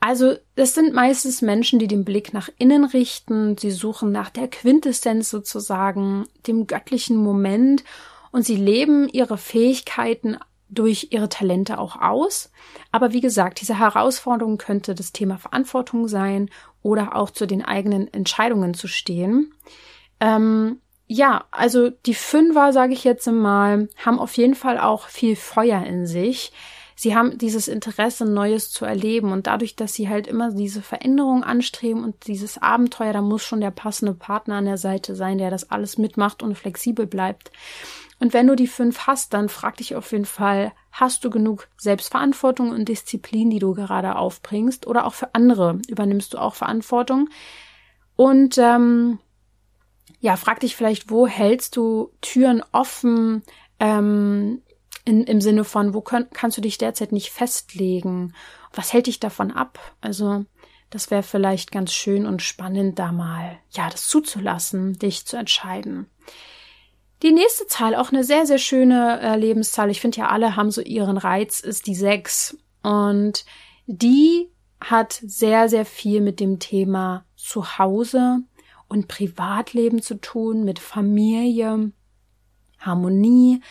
[0.00, 4.48] Also das sind meistens Menschen, die den Blick nach innen richten, sie suchen nach der
[4.48, 7.82] Quintessenz sozusagen, dem göttlichen Moment
[8.30, 12.52] und sie leben ihre Fähigkeiten durch ihre Talente auch aus.
[12.92, 16.50] Aber wie gesagt, diese Herausforderung könnte das Thema Verantwortung sein
[16.82, 19.54] oder auch zu den eigenen Entscheidungen zu stehen.
[20.20, 25.36] Ähm, ja, also die Fünfer, sage ich jetzt mal, haben auf jeden Fall auch viel
[25.36, 26.52] Feuer in sich
[26.98, 31.44] sie haben dieses Interesse, Neues zu erleben und dadurch, dass sie halt immer diese Veränderung
[31.44, 35.50] anstreben und dieses Abenteuer, da muss schon der passende Partner an der Seite sein, der
[35.50, 37.52] das alles mitmacht und flexibel bleibt.
[38.18, 41.68] Und wenn du die fünf hast, dann frag dich auf jeden Fall, hast du genug
[41.76, 44.88] Selbstverantwortung und Disziplin, die du gerade aufbringst?
[44.88, 47.28] Oder auch für andere übernimmst du auch Verantwortung?
[48.16, 49.20] Und ähm,
[50.18, 53.44] ja, frag dich vielleicht, wo hältst du Türen offen?
[53.78, 54.62] Ähm,
[55.08, 58.34] in, Im Sinne von, wo könnt, kannst du dich derzeit nicht festlegen?
[58.74, 59.78] Was hält dich davon ab?
[60.02, 60.44] Also,
[60.90, 66.10] das wäre vielleicht ganz schön und spannend, da mal, ja, das zuzulassen, dich zu entscheiden.
[67.22, 69.90] Die nächste Zahl, auch eine sehr, sehr schöne äh, Lebenszahl.
[69.90, 72.58] Ich finde ja, alle haben so ihren Reiz, ist die sechs.
[72.82, 73.46] Und
[73.86, 78.40] die hat sehr, sehr viel mit dem Thema Zuhause
[78.88, 81.92] und Privatleben zu tun, mit Familie,
[82.78, 83.62] Harmonie,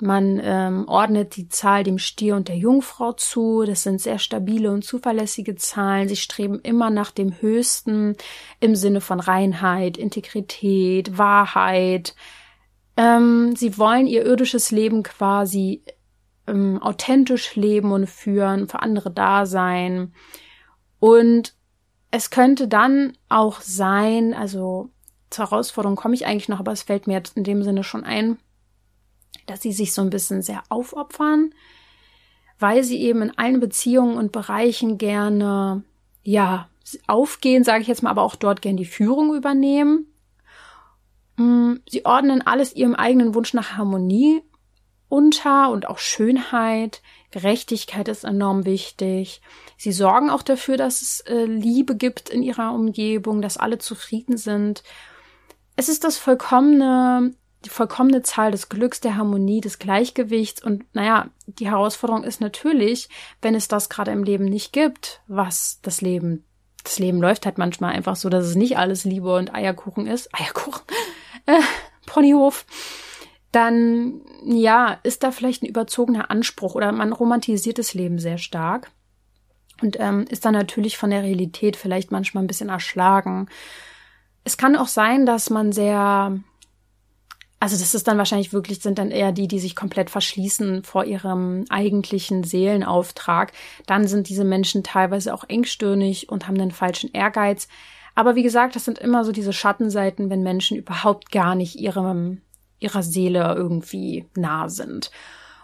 [0.00, 3.64] man ähm, ordnet die Zahl dem Stier und der Jungfrau zu.
[3.66, 6.08] Das sind sehr stabile und zuverlässige Zahlen.
[6.08, 8.16] Sie streben immer nach dem Höchsten
[8.60, 12.14] im Sinne von Reinheit, Integrität, Wahrheit.
[12.96, 15.82] Ähm, sie wollen ihr irdisches Leben quasi
[16.46, 20.12] ähm, authentisch leben und führen, für andere da sein.
[21.00, 21.54] Und
[22.10, 24.90] es könnte dann auch sein, also
[25.30, 28.04] zur Herausforderung komme ich eigentlich noch, aber es fällt mir jetzt in dem Sinne schon
[28.04, 28.38] ein,
[29.50, 31.54] dass sie sich so ein bisschen sehr aufopfern,
[32.58, 35.82] weil sie eben in allen Beziehungen und Bereichen gerne,
[36.22, 36.68] ja,
[37.06, 40.06] aufgehen, sage ich jetzt mal, aber auch dort gerne die Führung übernehmen.
[41.36, 44.42] Mm, sie ordnen alles ihrem eigenen Wunsch nach Harmonie
[45.08, 47.02] unter und auch Schönheit.
[47.30, 49.40] Gerechtigkeit ist enorm wichtig.
[49.76, 54.36] Sie sorgen auch dafür, dass es äh, Liebe gibt in ihrer Umgebung, dass alle zufrieden
[54.36, 54.82] sind.
[55.76, 60.62] es ist das vollkommene, die vollkommene Zahl des Glücks, der Harmonie, des Gleichgewichts.
[60.62, 63.08] Und naja, die Herausforderung ist natürlich,
[63.42, 66.44] wenn es das gerade im Leben nicht gibt, was das Leben,
[66.84, 70.28] das Leben läuft halt manchmal einfach so, dass es nicht alles Liebe und Eierkuchen ist.
[70.34, 70.82] Eierkuchen,
[71.46, 71.60] äh,
[72.06, 72.64] Ponyhof.
[73.50, 78.90] Dann, ja, ist da vielleicht ein überzogener Anspruch oder man romantisiert das Leben sehr stark
[79.80, 83.48] und ähm, ist dann natürlich von der Realität vielleicht manchmal ein bisschen erschlagen.
[84.44, 86.38] Es kann auch sein, dass man sehr
[87.60, 91.04] also das ist dann wahrscheinlich wirklich, sind dann eher die, die sich komplett verschließen vor
[91.04, 93.52] ihrem eigentlichen Seelenauftrag.
[93.86, 97.66] Dann sind diese Menschen teilweise auch engstirnig und haben den falschen Ehrgeiz.
[98.14, 102.42] Aber wie gesagt, das sind immer so diese Schattenseiten, wenn Menschen überhaupt gar nicht ihrem,
[102.78, 105.10] ihrer Seele irgendwie nah sind.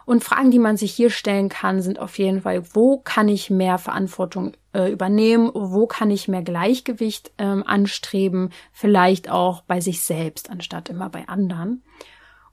[0.06, 3.50] Und Fragen, die man sich hier stellen kann, sind auf jeden Fall, wo kann ich
[3.50, 10.02] mehr Verantwortung äh, übernehmen, wo kann ich mehr Gleichgewicht ähm, anstreben, vielleicht auch bei sich
[10.02, 11.82] selbst, anstatt immer bei anderen.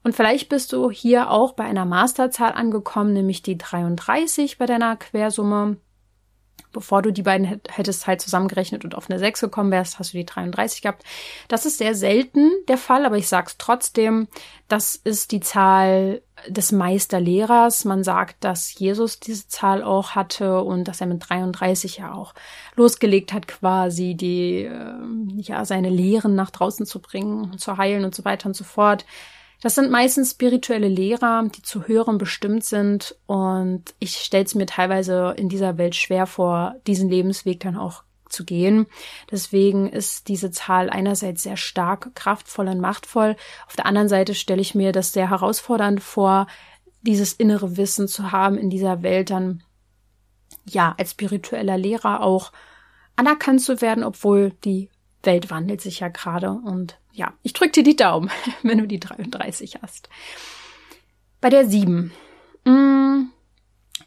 [0.04, 4.96] Und vielleicht bist du hier auch bei einer Masterzahl angekommen, nämlich die 33 bei deiner
[4.96, 5.78] Quersumme
[6.72, 10.18] bevor du die beiden hättest halt zusammengerechnet und auf eine 6 gekommen wärst, hast du
[10.18, 11.04] die 33 gehabt.
[11.48, 14.28] Das ist sehr selten der Fall, aber ich sag's trotzdem,
[14.68, 17.86] das ist die Zahl des Meisterlehrers.
[17.86, 22.34] Man sagt, dass Jesus diese Zahl auch hatte und dass er mit 33 ja auch
[22.76, 24.94] losgelegt hat, quasi die, äh,
[25.38, 29.06] ja, seine Lehren nach draußen zu bringen, zu heilen und so weiter und so fort.
[29.62, 33.16] Das sind meistens spirituelle Lehrer, die zu hören bestimmt sind.
[33.28, 38.04] Und ich stelle es mir teilweise in dieser Welt schwer vor, diesen Lebensweg dann auch
[38.32, 38.88] zu gehen.
[39.30, 43.36] Deswegen ist diese Zahl einerseits sehr stark, kraftvoll und machtvoll.
[43.68, 46.48] Auf der anderen Seite stelle ich mir das sehr herausfordernd vor,
[47.02, 49.64] dieses innere Wissen zu haben in dieser Welt dann,
[50.66, 52.52] ja, als spiritueller Lehrer auch
[53.16, 54.90] anerkannt zu werden, obwohl die
[55.24, 58.30] Welt wandelt sich ja gerade und ja, ich drücke dir die Daumen,
[58.64, 60.10] wenn du die 33 hast.
[61.40, 62.12] Bei der 7.
[62.66, 63.30] Mm,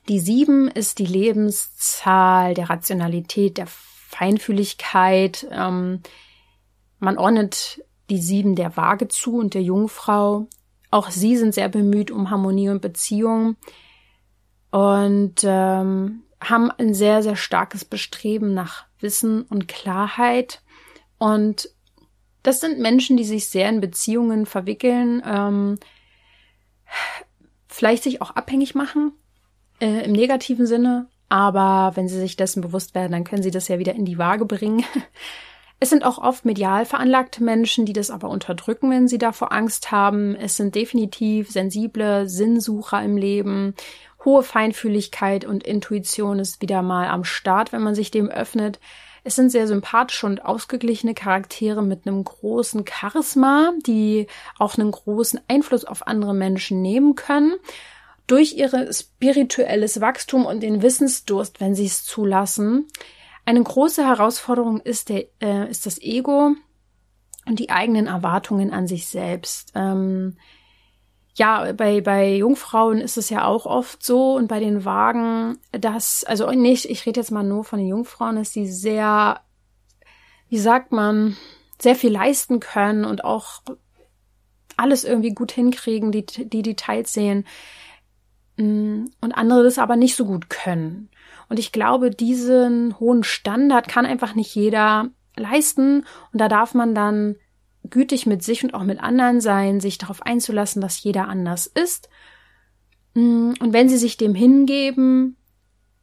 [0.09, 3.67] die 7 ist die Lebenszahl der Rationalität, der
[4.15, 5.47] Feinfühligkeit.
[5.51, 6.01] Ähm,
[6.99, 10.49] man ordnet die 7 der Waage zu und der Jungfrau.
[10.91, 13.57] Auch sie sind sehr bemüht um Harmonie und Beziehung
[14.71, 20.63] und ähm, haben ein sehr, sehr starkes Bestreben nach Wissen und Klarheit
[21.19, 21.71] und
[22.45, 25.79] das sind Menschen, die sich sehr in Beziehungen verwickeln, ähm,
[27.69, 29.13] vielleicht sich auch abhängig machen,
[29.81, 31.09] äh, im negativen Sinne.
[31.29, 34.19] Aber wenn sie sich dessen bewusst werden, dann können sie das ja wieder in die
[34.19, 34.85] Waage bringen.
[35.81, 39.91] Es sind auch oft medial veranlagte Menschen, die das aber unterdrücken, wenn sie davor Angst
[39.91, 40.35] haben.
[40.35, 43.75] Es sind definitiv sensible Sinnsucher im Leben.
[44.25, 48.81] Hohe Feinfühligkeit und Intuition ist wieder mal am Start, wenn man sich dem öffnet.
[49.25, 54.27] Es sind sehr sympathische und ausgeglichene Charaktere mit einem großen Charisma, die
[54.59, 57.55] auch einen großen Einfluss auf andere Menschen nehmen können.
[58.27, 62.89] Durch ihr spirituelles Wachstum und den Wissensdurst, wenn sie es zulassen.
[63.45, 66.55] Eine große Herausforderung ist, der, äh, ist das Ego
[67.47, 69.73] und die eigenen Erwartungen an sich selbst.
[69.75, 70.39] Ähm,
[71.35, 76.25] ja, bei, bei Jungfrauen ist es ja auch oft so und bei den Wagen, dass,
[76.25, 79.41] also nicht, ich rede jetzt mal nur von den Jungfrauen, dass die sehr,
[80.49, 81.37] wie sagt man,
[81.81, 83.63] sehr viel leisten können und auch
[84.77, 87.45] alles irgendwie gut hinkriegen, die, die Details sehen
[88.57, 91.09] und andere das aber nicht so gut können.
[91.49, 96.95] Und ich glaube, diesen hohen Standard kann einfach nicht jeder leisten und da darf man
[96.95, 97.37] dann
[97.91, 102.09] gütig mit sich und auch mit anderen sein, sich darauf einzulassen, dass jeder anders ist.
[103.15, 105.37] Mm, und wenn sie sich dem hingeben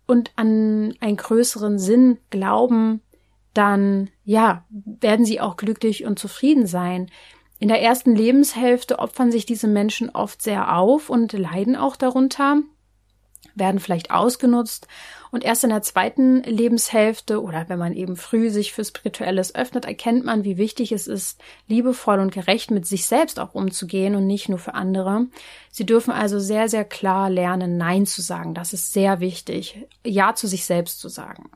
[0.06, 3.02] und an einen größeren Sinn glauben,
[3.54, 7.10] dann ja, werden sie auch glücklich und zufrieden sein.
[7.62, 12.58] In der ersten Lebenshälfte opfern sich diese Menschen oft sehr auf und leiden auch darunter
[13.54, 14.88] werden vielleicht ausgenutzt
[15.30, 19.86] und erst in der zweiten Lebenshälfte oder wenn man eben früh sich für Spirituelles öffnet,
[19.86, 24.26] erkennt man, wie wichtig es ist, liebevoll und gerecht mit sich selbst auch umzugehen und
[24.26, 25.28] nicht nur für andere.
[25.70, 28.56] Sie dürfen also sehr, sehr klar lernen, Nein zu sagen.
[28.56, 29.86] Das ist sehr wichtig.
[30.04, 31.52] Ja zu sich selbst zu sagen.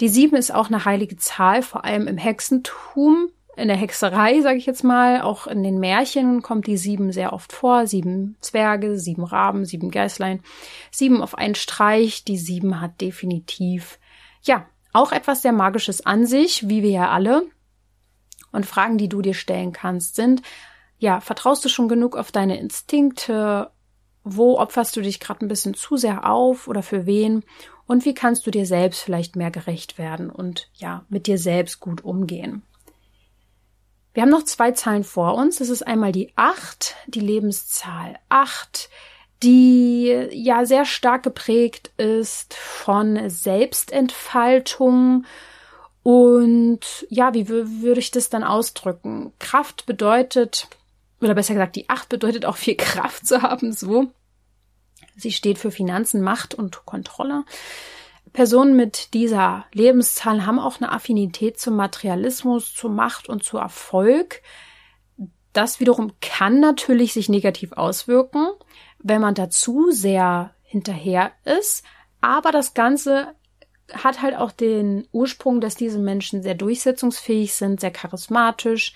[0.00, 4.58] Die sieben ist auch eine heilige Zahl, vor allem im Hexentum in der Hexerei, sage
[4.58, 7.86] ich jetzt mal, auch in den Märchen kommt die sieben sehr oft vor.
[7.86, 10.42] Sieben Zwerge, sieben Raben, sieben Geißlein,
[10.90, 12.24] sieben auf einen Streich.
[12.24, 13.98] Die sieben hat definitiv,
[14.42, 17.42] ja, auch etwas sehr Magisches an sich, wie wir ja alle.
[18.52, 20.42] Und Fragen, die du dir stellen kannst, sind,
[20.98, 23.70] ja, vertraust du schon genug auf deine Instinkte?
[24.22, 27.44] Wo opferst du dich gerade ein bisschen zu sehr auf oder für wen?
[27.86, 31.80] Und wie kannst du dir selbst vielleicht mehr gerecht werden und ja, mit dir selbst
[31.80, 32.62] gut umgehen?
[34.14, 35.56] Wir haben noch zwei Zahlen vor uns.
[35.56, 38.88] Das ist einmal die 8, die Lebenszahl 8,
[39.42, 45.26] die ja sehr stark geprägt ist von Selbstentfaltung.
[46.04, 49.32] Und ja, wie würde ich das dann ausdrücken?
[49.40, 50.68] Kraft bedeutet,
[51.20, 54.06] oder besser gesagt, die 8 bedeutet auch viel Kraft zu haben, so.
[55.16, 57.44] Sie steht für Finanzen, Macht und Kontrolle.
[58.34, 64.42] Personen mit dieser Lebenszahl haben auch eine Affinität zum Materialismus, zu Macht und zu Erfolg.
[65.52, 68.48] Das wiederum kann natürlich sich negativ auswirken,
[68.98, 71.84] wenn man dazu sehr hinterher ist.
[72.20, 73.28] Aber das Ganze
[73.92, 78.94] hat halt auch den Ursprung, dass diese Menschen sehr durchsetzungsfähig sind, sehr charismatisch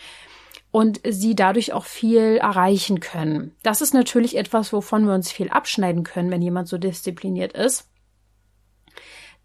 [0.72, 3.54] und sie dadurch auch viel erreichen können.
[3.62, 7.88] Das ist natürlich etwas, wovon wir uns viel abschneiden können, wenn jemand so diszipliniert ist.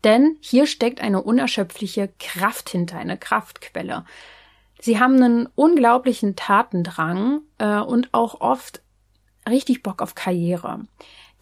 [0.03, 4.05] Denn hier steckt eine unerschöpfliche Kraft hinter, eine Kraftquelle.
[4.79, 8.81] Sie haben einen unglaublichen Tatendrang äh, und auch oft
[9.47, 10.81] richtig Bock auf Karriere.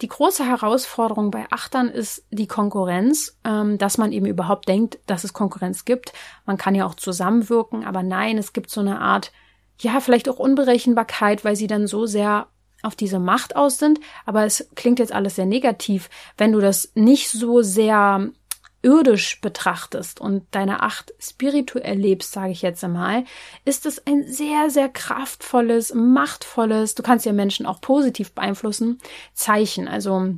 [0.00, 5.24] Die große Herausforderung bei Achtern ist die Konkurrenz, ähm, dass man eben überhaupt denkt, dass
[5.24, 6.12] es Konkurrenz gibt.
[6.44, 9.32] Man kann ja auch zusammenwirken, aber nein, es gibt so eine Art,
[9.80, 12.48] ja, vielleicht auch Unberechenbarkeit, weil sie dann so sehr
[12.82, 14.00] auf diese Macht aus sind.
[14.26, 16.10] Aber es klingt jetzt alles sehr negativ.
[16.36, 18.28] Wenn du das nicht so sehr
[18.82, 23.24] irdisch betrachtest und deine Acht spirituell lebst, sage ich jetzt einmal,
[23.64, 28.98] ist es ein sehr, sehr kraftvolles, machtvolles, du kannst ja Menschen auch positiv beeinflussen,
[29.34, 29.86] Zeichen.
[29.86, 30.34] Also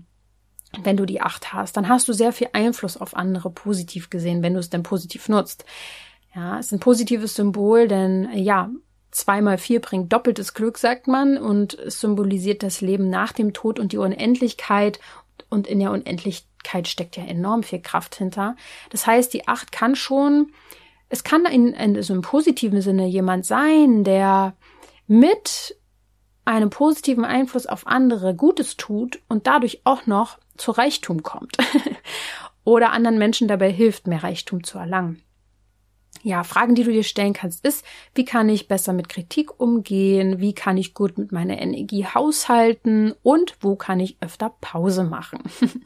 [0.82, 4.42] wenn du die Acht hast, dann hast du sehr viel Einfluss auf andere positiv gesehen,
[4.42, 5.64] wenn du es denn positiv nutzt.
[6.34, 8.70] Ja, ist ein positives Symbol, denn ja,
[9.10, 13.78] zweimal vier bringt doppeltes Glück, sagt man, und es symbolisiert das Leben nach dem Tod
[13.78, 14.98] und die Unendlichkeit
[15.48, 16.53] und in der Unendlichkeit
[16.86, 18.56] steckt ja enorm viel Kraft hinter.
[18.90, 20.52] Das heißt, die Acht kann schon,
[21.08, 24.54] es kann in, in so einem positiven Sinne jemand sein, der
[25.06, 25.76] mit
[26.44, 31.56] einem positiven Einfluss auf andere Gutes tut und dadurch auch noch zu Reichtum kommt
[32.64, 35.23] oder anderen Menschen dabei hilft, mehr Reichtum zu erlangen
[36.24, 40.40] ja, Fragen, die du dir stellen kannst, ist, wie kann ich besser mit Kritik umgehen?
[40.40, 43.14] Wie kann ich gut mit meiner Energie haushalten?
[43.22, 45.42] Und wo kann ich öfter Pause machen?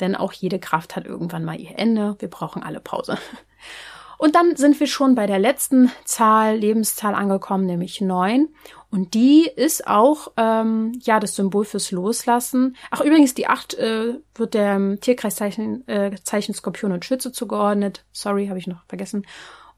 [0.00, 2.16] Denn auch jede Kraft hat irgendwann mal ihr Ende.
[2.20, 3.18] Wir brauchen alle Pause.
[4.18, 8.48] Und dann sind wir schon bei der letzten Zahl, Lebenszahl angekommen, nämlich neun.
[8.90, 12.76] Und die ist auch ähm, ja das Symbol fürs Loslassen.
[12.90, 18.06] Ach übrigens, die acht äh, wird dem Tierkreiszeichen äh, Zeichen Skorpion und Schütze zugeordnet.
[18.10, 19.26] Sorry, habe ich noch vergessen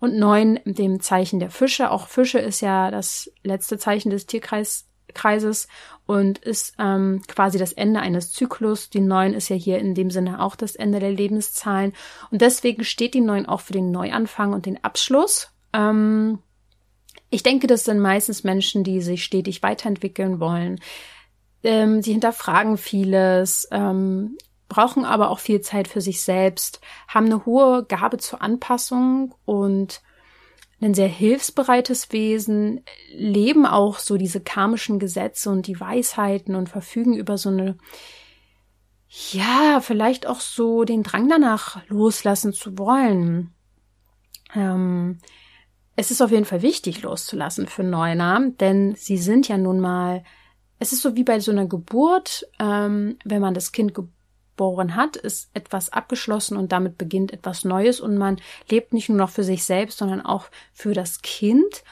[0.01, 1.90] und neun dem Zeichen der Fische.
[1.90, 5.68] Auch Fische ist ja das letzte Zeichen des Tierkreises
[6.07, 8.90] und ist ähm, quasi das Ende eines Zyklus.
[8.90, 11.92] Die neun ist ja hier in dem Sinne auch das Ende der Lebenszahlen
[12.30, 15.51] und deswegen steht die neun auch für den Neuanfang und den Abschluss.
[15.72, 16.38] Ähm,
[17.30, 20.80] ich denke, das sind meistens Menschen, die sich stetig weiterentwickeln wollen.
[21.62, 24.38] Ähm, sie hinterfragen vieles, ähm,
[24.69, 30.03] brauchen aber auch viel Zeit für sich selbst, haben eine hohe Gabe zur Anpassung und
[30.81, 37.14] ein sehr hilfsbereites Wesen, leben auch so diese karmischen Gesetze und die Weisheiten und verfügen
[37.14, 37.79] über so eine,
[39.33, 43.55] ja, vielleicht auch so den Drang danach loslassen zu wollen.
[44.55, 45.19] Ähm,
[45.97, 50.23] es ist auf jeden Fall wichtig loszulassen für Neuner, denn sie sind ja nun mal,
[50.79, 54.14] es ist so wie bei so einer Geburt, ähm, wenn man das Kind geboren
[54.59, 58.39] geboren hat, ist etwas abgeschlossen und damit beginnt etwas Neues und man
[58.69, 61.85] lebt nicht nur noch für sich selbst, sondern auch für das Kind.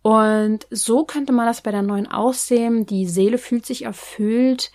[0.00, 2.86] Und so könnte man das bei der neuen aussehen.
[2.86, 4.72] Die Seele fühlt sich erfüllt,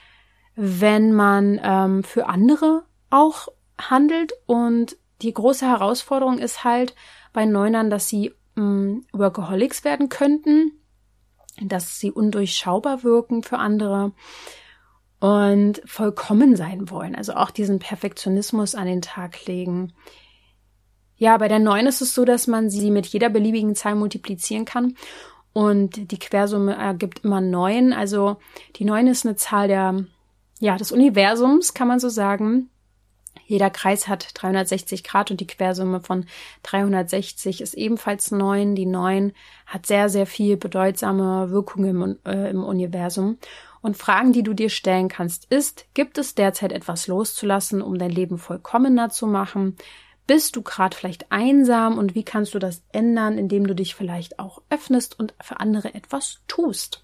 [0.55, 3.47] wenn man ähm, für andere auch
[3.79, 4.33] handelt.
[4.45, 6.93] Und die große Herausforderung ist halt
[7.33, 10.73] bei Neunern, dass sie ähm, Workaholics werden könnten,
[11.59, 14.11] dass sie undurchschaubar wirken für andere,
[15.21, 19.93] und vollkommen sein wollen, also auch diesen Perfektionismus an den Tag legen.
[21.15, 24.65] Ja, bei der 9 ist es so, dass man sie mit jeder beliebigen Zahl multiplizieren
[24.65, 24.95] kann
[25.53, 27.93] und die Quersumme ergibt immer 9.
[27.93, 28.37] Also
[28.77, 30.05] die 9 ist eine Zahl der,
[30.59, 32.71] ja, des Universums, kann man so sagen.
[33.45, 36.25] Jeder Kreis hat 360 Grad und die Quersumme von
[36.63, 38.75] 360 ist ebenfalls 9.
[38.75, 39.33] Die 9
[39.67, 43.37] hat sehr, sehr viel bedeutsame Wirkungen im, äh, im Universum.
[43.81, 48.11] Und Fragen, die du dir stellen kannst, ist, gibt es derzeit etwas loszulassen, um dein
[48.11, 49.75] Leben vollkommener zu machen?
[50.27, 54.39] Bist du gerade vielleicht einsam und wie kannst du das ändern, indem du dich vielleicht
[54.39, 57.03] auch öffnest und für andere etwas tust?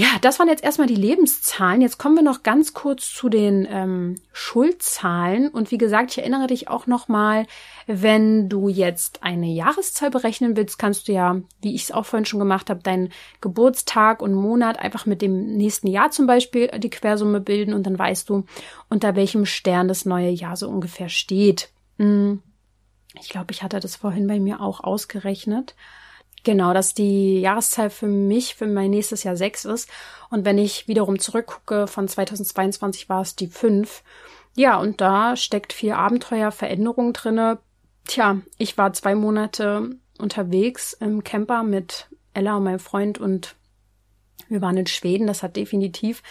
[0.00, 1.82] Ja, das waren jetzt erstmal die Lebenszahlen.
[1.82, 5.48] Jetzt kommen wir noch ganz kurz zu den ähm, Schuldzahlen.
[5.48, 7.46] Und wie gesagt, ich erinnere dich auch nochmal,
[7.86, 12.24] wenn du jetzt eine Jahreszahl berechnen willst, kannst du ja, wie ich es auch vorhin
[12.24, 13.10] schon gemacht habe, deinen
[13.42, 17.98] Geburtstag und Monat einfach mit dem nächsten Jahr zum Beispiel die Quersumme bilden und dann
[17.98, 18.46] weißt du,
[18.88, 21.68] unter welchem Stern das neue Jahr so ungefähr steht.
[21.98, 22.42] Hm.
[23.20, 25.74] Ich glaube, ich hatte das vorhin bei mir auch ausgerechnet.
[26.42, 29.90] Genau, dass die Jahreszahl für mich für mein nächstes Jahr sechs ist.
[30.30, 34.02] Und wenn ich wiederum zurückgucke, von 2022 war es die fünf.
[34.56, 37.58] Ja, und da steckt viel Abenteuer, Veränderung drinne.
[38.06, 43.56] Tja, ich war zwei Monate unterwegs im Camper mit Ella und meinem Freund und
[44.48, 45.26] wir waren in Schweden.
[45.26, 46.22] Das hat definitiv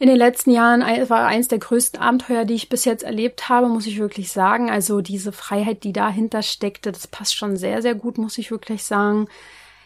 [0.00, 0.80] in den letzten Jahren
[1.10, 4.70] war eins der größten Abenteuer, die ich bis jetzt erlebt habe, muss ich wirklich sagen.
[4.70, 8.82] Also diese Freiheit, die dahinter steckte, das passt schon sehr, sehr gut, muss ich wirklich
[8.82, 9.28] sagen.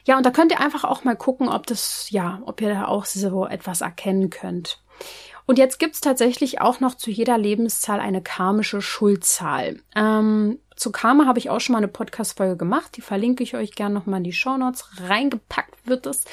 [0.05, 2.87] Ja, und da könnt ihr einfach auch mal gucken, ob das, ja, ob ihr da
[2.87, 4.81] auch so etwas erkennen könnt.
[5.47, 9.81] Und jetzt gibt's tatsächlich auch noch zu jeder Lebenszahl eine karmische Schuldzahl.
[9.97, 12.97] Ähm, zu Karma habe ich auch schon mal eine Podcast-Folge gemacht.
[12.97, 14.89] Die verlinke ich euch gerne nochmal in die Show Notes.
[15.01, 16.25] Reingepackt wird es.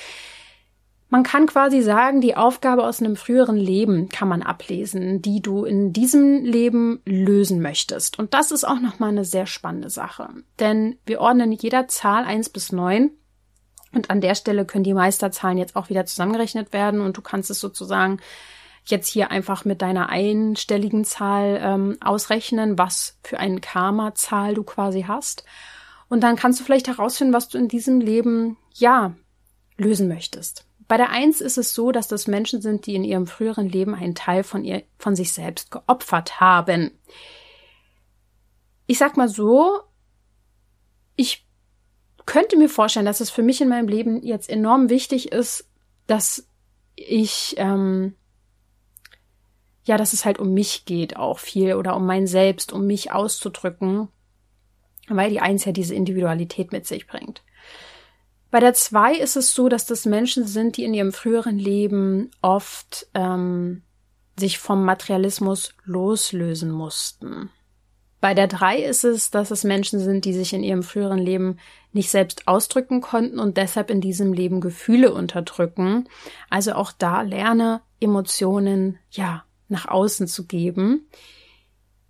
[1.12, 5.66] Man kann quasi sagen, die Aufgabe aus einem früheren Leben kann man ablesen, die du
[5.66, 8.18] in diesem Leben lösen möchtest.
[8.18, 10.30] Und das ist auch nochmal eine sehr spannende Sache.
[10.62, 13.12] Denn wir ordnen jeder Zahl eins bis neun
[13.94, 17.52] und an der Stelle können die Meisterzahlen jetzt auch wieder zusammengerechnet werden und du kannst
[17.52, 18.22] es sozusagen
[18.86, 25.04] jetzt hier einfach mit deiner einstelligen Zahl ähm, ausrechnen, was für eine Karma-Zahl du quasi
[25.06, 25.44] hast.
[26.08, 29.14] Und dann kannst du vielleicht herausfinden, was du in diesem Leben, ja,
[29.76, 30.71] lösen möchtest.
[30.92, 33.96] Bei der Eins ist es so, dass das Menschen sind, die in ihrem früheren Leben
[33.96, 36.92] einen Teil von ihr, von sich selbst geopfert haben.
[38.88, 39.80] Ich sag mal so,
[41.16, 41.48] ich
[42.26, 45.70] könnte mir vorstellen, dass es für mich in meinem Leben jetzt enorm wichtig ist,
[46.08, 46.50] dass
[46.98, 48.18] ich, ähm,
[49.86, 53.14] ja, dass es halt um mich geht auch viel oder um mein Selbst, um mich
[53.14, 54.10] auszudrücken,
[55.08, 57.44] weil die Eins ja diese Individualität mit sich bringt.
[58.52, 62.30] Bei der zwei ist es so, dass das Menschen sind, die in ihrem früheren Leben
[62.42, 63.82] oft ähm,
[64.38, 67.50] sich vom Materialismus loslösen mussten.
[68.20, 71.58] Bei der drei ist es, dass es Menschen sind, die sich in ihrem früheren Leben
[71.92, 76.08] nicht selbst ausdrücken konnten und deshalb in diesem Leben Gefühle unterdrücken.
[76.50, 81.08] Also auch da lerne Emotionen, ja, nach außen zu geben.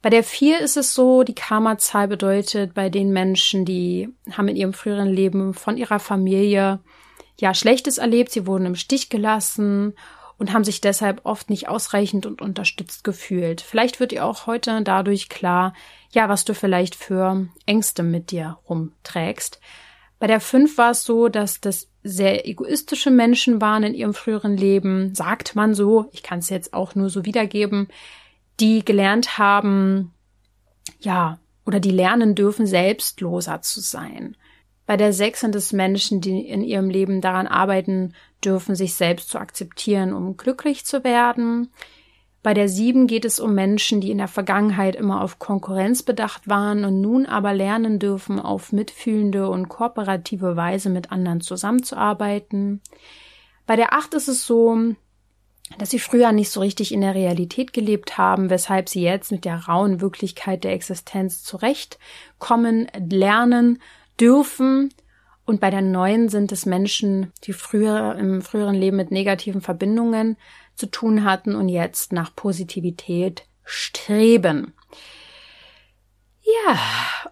[0.02, 4.56] Bei der vier ist es so, die Karma-Zahl bedeutet bei den Menschen, die haben in
[4.56, 6.80] ihrem früheren Leben von ihrer Familie
[7.40, 9.94] ja Schlechtes erlebt, sie wurden im Stich gelassen
[10.38, 13.62] und haben sich deshalb oft nicht ausreichend und unterstützt gefühlt.
[13.62, 15.74] Vielleicht wird ihr auch heute dadurch klar,
[16.12, 19.60] ja, was du vielleicht für Ängste mit dir rumträgst.
[20.18, 24.58] Bei der fünf war es so, dass das sehr egoistische Menschen waren in ihrem früheren
[24.58, 26.10] Leben, sagt man so.
[26.12, 27.88] Ich kann es jetzt auch nur so wiedergeben
[28.62, 30.14] die gelernt haben,
[31.00, 34.38] ja, oder die lernen dürfen, selbstloser zu sein.
[34.86, 39.30] Bei der Sechs sind es Menschen, die in ihrem Leben daran arbeiten dürfen, sich selbst
[39.30, 41.72] zu akzeptieren, um glücklich zu werden.
[42.44, 46.50] Bei der Sieben geht es um Menschen, die in der Vergangenheit immer auf Konkurrenz bedacht
[46.50, 52.82] waren und nun aber lernen dürfen, auf mitfühlende und kooperative Weise mit anderen zusammenzuarbeiten.
[53.68, 54.96] Bei der Acht ist es so,
[55.78, 59.46] dass sie früher nicht so richtig in der Realität gelebt haben, weshalb sie jetzt mit
[59.46, 63.82] der rauen Wirklichkeit der Existenz zurechtkommen, lernen
[64.20, 64.94] dürfen.
[65.46, 70.38] Und bei der neuen sind es Menschen, die früher im früheren Leben mit negativen Verbindungen
[70.76, 74.74] zu tun hatten und jetzt nach Positivität streben.
[76.42, 76.80] Ja,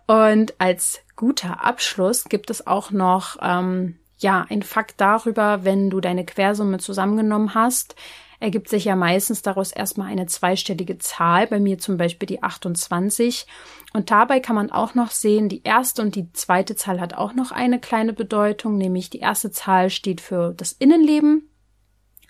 [0.07, 5.99] und als guter Abschluss gibt es auch noch ähm, ja ein Fakt darüber, wenn du
[5.99, 7.95] deine Quersumme zusammengenommen hast,
[8.39, 13.47] ergibt sich ja meistens daraus erstmal eine zweistellige Zahl, bei mir zum Beispiel die 28.
[13.93, 17.33] Und dabei kann man auch noch sehen, die erste und die zweite Zahl hat auch
[17.33, 21.49] noch eine kleine Bedeutung, nämlich die erste Zahl steht für das Innenleben,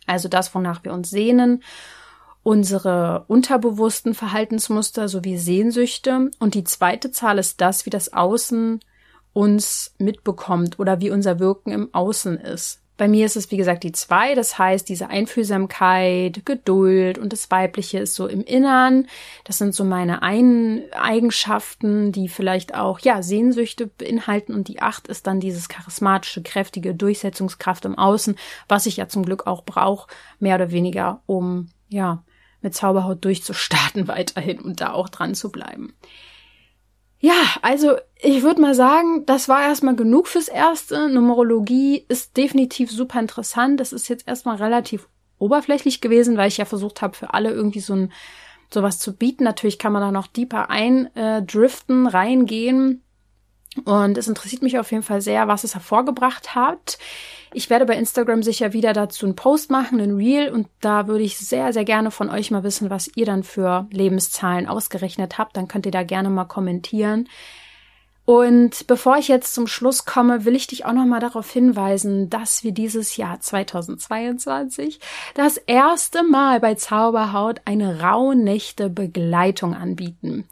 [0.07, 1.61] also das, wonach wir uns sehnen
[2.43, 8.79] unsere unterbewussten Verhaltensmuster sowie Sehnsüchte und die zweite Zahl ist das, wie das Außen
[9.33, 12.81] uns mitbekommt oder wie unser Wirken im Außen ist.
[12.99, 14.35] Bei mir ist es, wie gesagt, die zwei.
[14.35, 19.07] Das heißt, diese Einfühlsamkeit, Geduld und das Weibliche ist so im Innern.
[19.45, 24.53] Das sind so meine einen Eigenschaften, die vielleicht auch, ja, Sehnsüchte beinhalten.
[24.53, 28.35] Und die acht ist dann dieses charismatische, kräftige Durchsetzungskraft im Außen,
[28.67, 32.21] was ich ja zum Glück auch brauche, mehr oder weniger, um, ja,
[32.61, 35.93] mit Zauberhaut durchzustarten weiterhin und da auch dran zu bleiben.
[37.19, 41.09] Ja, also ich würde mal sagen, das war erstmal genug fürs Erste.
[41.09, 43.79] Numerologie ist definitiv super interessant.
[43.79, 45.07] Das ist jetzt erstmal relativ
[45.37, 48.13] oberflächlich gewesen, weil ich ja versucht habe, für alle irgendwie so ein
[48.73, 49.43] sowas zu bieten.
[49.43, 53.03] Natürlich kann man da noch deeper eindriften, reingehen.
[53.85, 56.97] Und es interessiert mich auf jeden Fall sehr, was es hervorgebracht hat.
[57.53, 61.23] Ich werde bei Instagram sicher wieder dazu einen Post machen, einen Reel, und da würde
[61.23, 65.55] ich sehr, sehr gerne von euch mal wissen, was ihr dann für Lebenszahlen ausgerechnet habt.
[65.55, 67.27] Dann könnt ihr da gerne mal kommentieren.
[68.25, 72.29] Und bevor ich jetzt zum Schluss komme, will ich dich auch noch mal darauf hinweisen,
[72.29, 74.99] dass wir dieses Jahr 2022
[75.33, 80.47] das erste Mal bei Zauberhaut eine Rauhnächte Begleitung anbieten.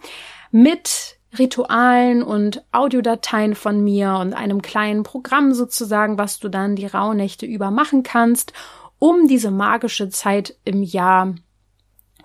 [0.49, 6.85] Mit Ritualen und Audiodateien von mir und einem kleinen Programm sozusagen, was du dann die
[6.85, 8.53] Rauhnächte über machen kannst,
[8.99, 11.35] um diese magische Zeit im Jahr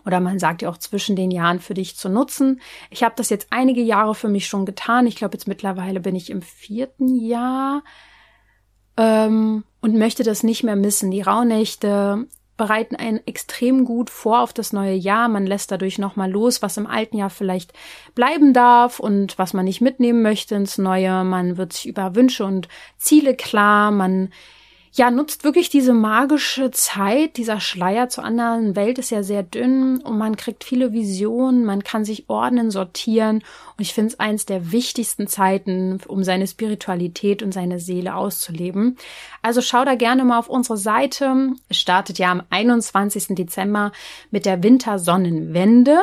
[0.05, 2.61] oder man sagt ja auch zwischen den Jahren für dich zu nutzen.
[2.91, 5.07] Ich habe das jetzt einige Jahre für mich schon getan.
[5.07, 7.85] Ich glaube, jetzt mittlerweile bin ich im vierten Jahr
[8.97, 11.11] ähm, und möchte das nicht mehr missen.
[11.11, 12.27] Die Rauhnächte
[12.57, 15.29] bereiten einen extrem gut vor auf das neue Jahr.
[15.29, 17.73] Man lässt dadurch nochmal los, was im alten Jahr vielleicht
[18.15, 21.25] bleiben darf und was man nicht mitnehmen möchte ins neue.
[21.25, 23.91] Man wird sich über Wünsche und Ziele klar.
[23.91, 24.31] Man
[24.95, 27.39] ja, nutzt wirklich diese magische Zeit.
[27.39, 31.83] Dieser Schleier zur anderen Welt ist ja sehr dünn und man kriegt viele Visionen, man
[31.83, 33.37] kann sich ordnen, sortieren.
[33.37, 38.99] Und ich finde es eins der wichtigsten Zeiten, um seine Spiritualität und seine Seele auszuleben.
[39.41, 41.55] Also schau da gerne mal auf unsere Seite.
[41.71, 43.35] Es startet ja am 21.
[43.35, 43.93] Dezember
[44.31, 46.01] mit der Wintersonnenwende.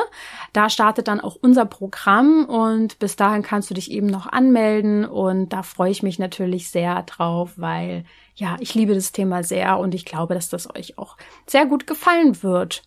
[0.52, 5.04] Da startet dann auch unser Programm und bis dahin kannst du dich eben noch anmelden
[5.04, 8.04] und da freue ich mich natürlich sehr drauf, weil
[8.40, 11.16] ja, ich liebe das Thema sehr und ich glaube, dass das euch auch
[11.46, 12.82] sehr gut gefallen wird.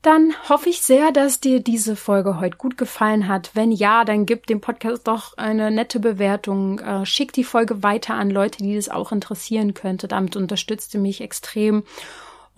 [0.00, 3.50] Dann hoffe ich sehr, dass dir diese Folge heute gut gefallen hat.
[3.54, 6.78] Wenn ja, dann gib dem Podcast doch eine nette Bewertung.
[6.78, 10.06] Äh, schick die Folge weiter an Leute, die das auch interessieren könnte.
[10.06, 11.82] Damit unterstützt ihr mich extrem.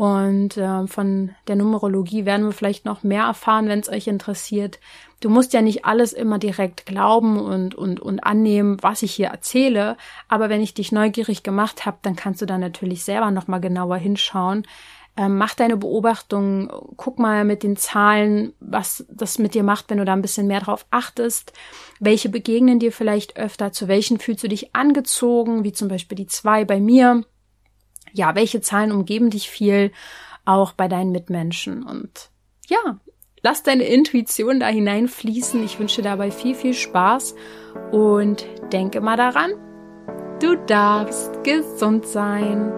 [0.01, 4.81] Und äh, von der Numerologie werden wir vielleicht noch mehr erfahren, wenn es euch interessiert.
[5.21, 9.27] Du musst ja nicht alles immer direkt glauben und, und, und annehmen, was ich hier
[9.27, 9.99] erzähle.
[10.27, 13.99] Aber wenn ich dich neugierig gemacht habe, dann kannst du da natürlich selber nochmal genauer
[13.99, 14.67] hinschauen.
[15.19, 19.99] Ähm, mach deine Beobachtung, guck mal mit den Zahlen, was das mit dir macht, wenn
[19.99, 21.53] du da ein bisschen mehr drauf achtest.
[21.99, 23.73] Welche begegnen dir vielleicht öfter?
[23.73, 25.63] Zu welchen fühlst du dich angezogen?
[25.63, 27.23] Wie zum Beispiel die zwei bei mir.
[28.13, 29.93] Ja, welche Zahlen umgeben dich viel?
[30.45, 31.83] Auch bei deinen Mitmenschen.
[31.83, 32.31] Und
[32.69, 32.99] ja,
[33.43, 35.65] Lass deine Intuition da hineinfließen.
[35.65, 37.35] Ich wünsche dabei viel, viel Spaß
[37.91, 39.53] und denke mal daran,
[40.41, 42.71] du darfst gesund sein.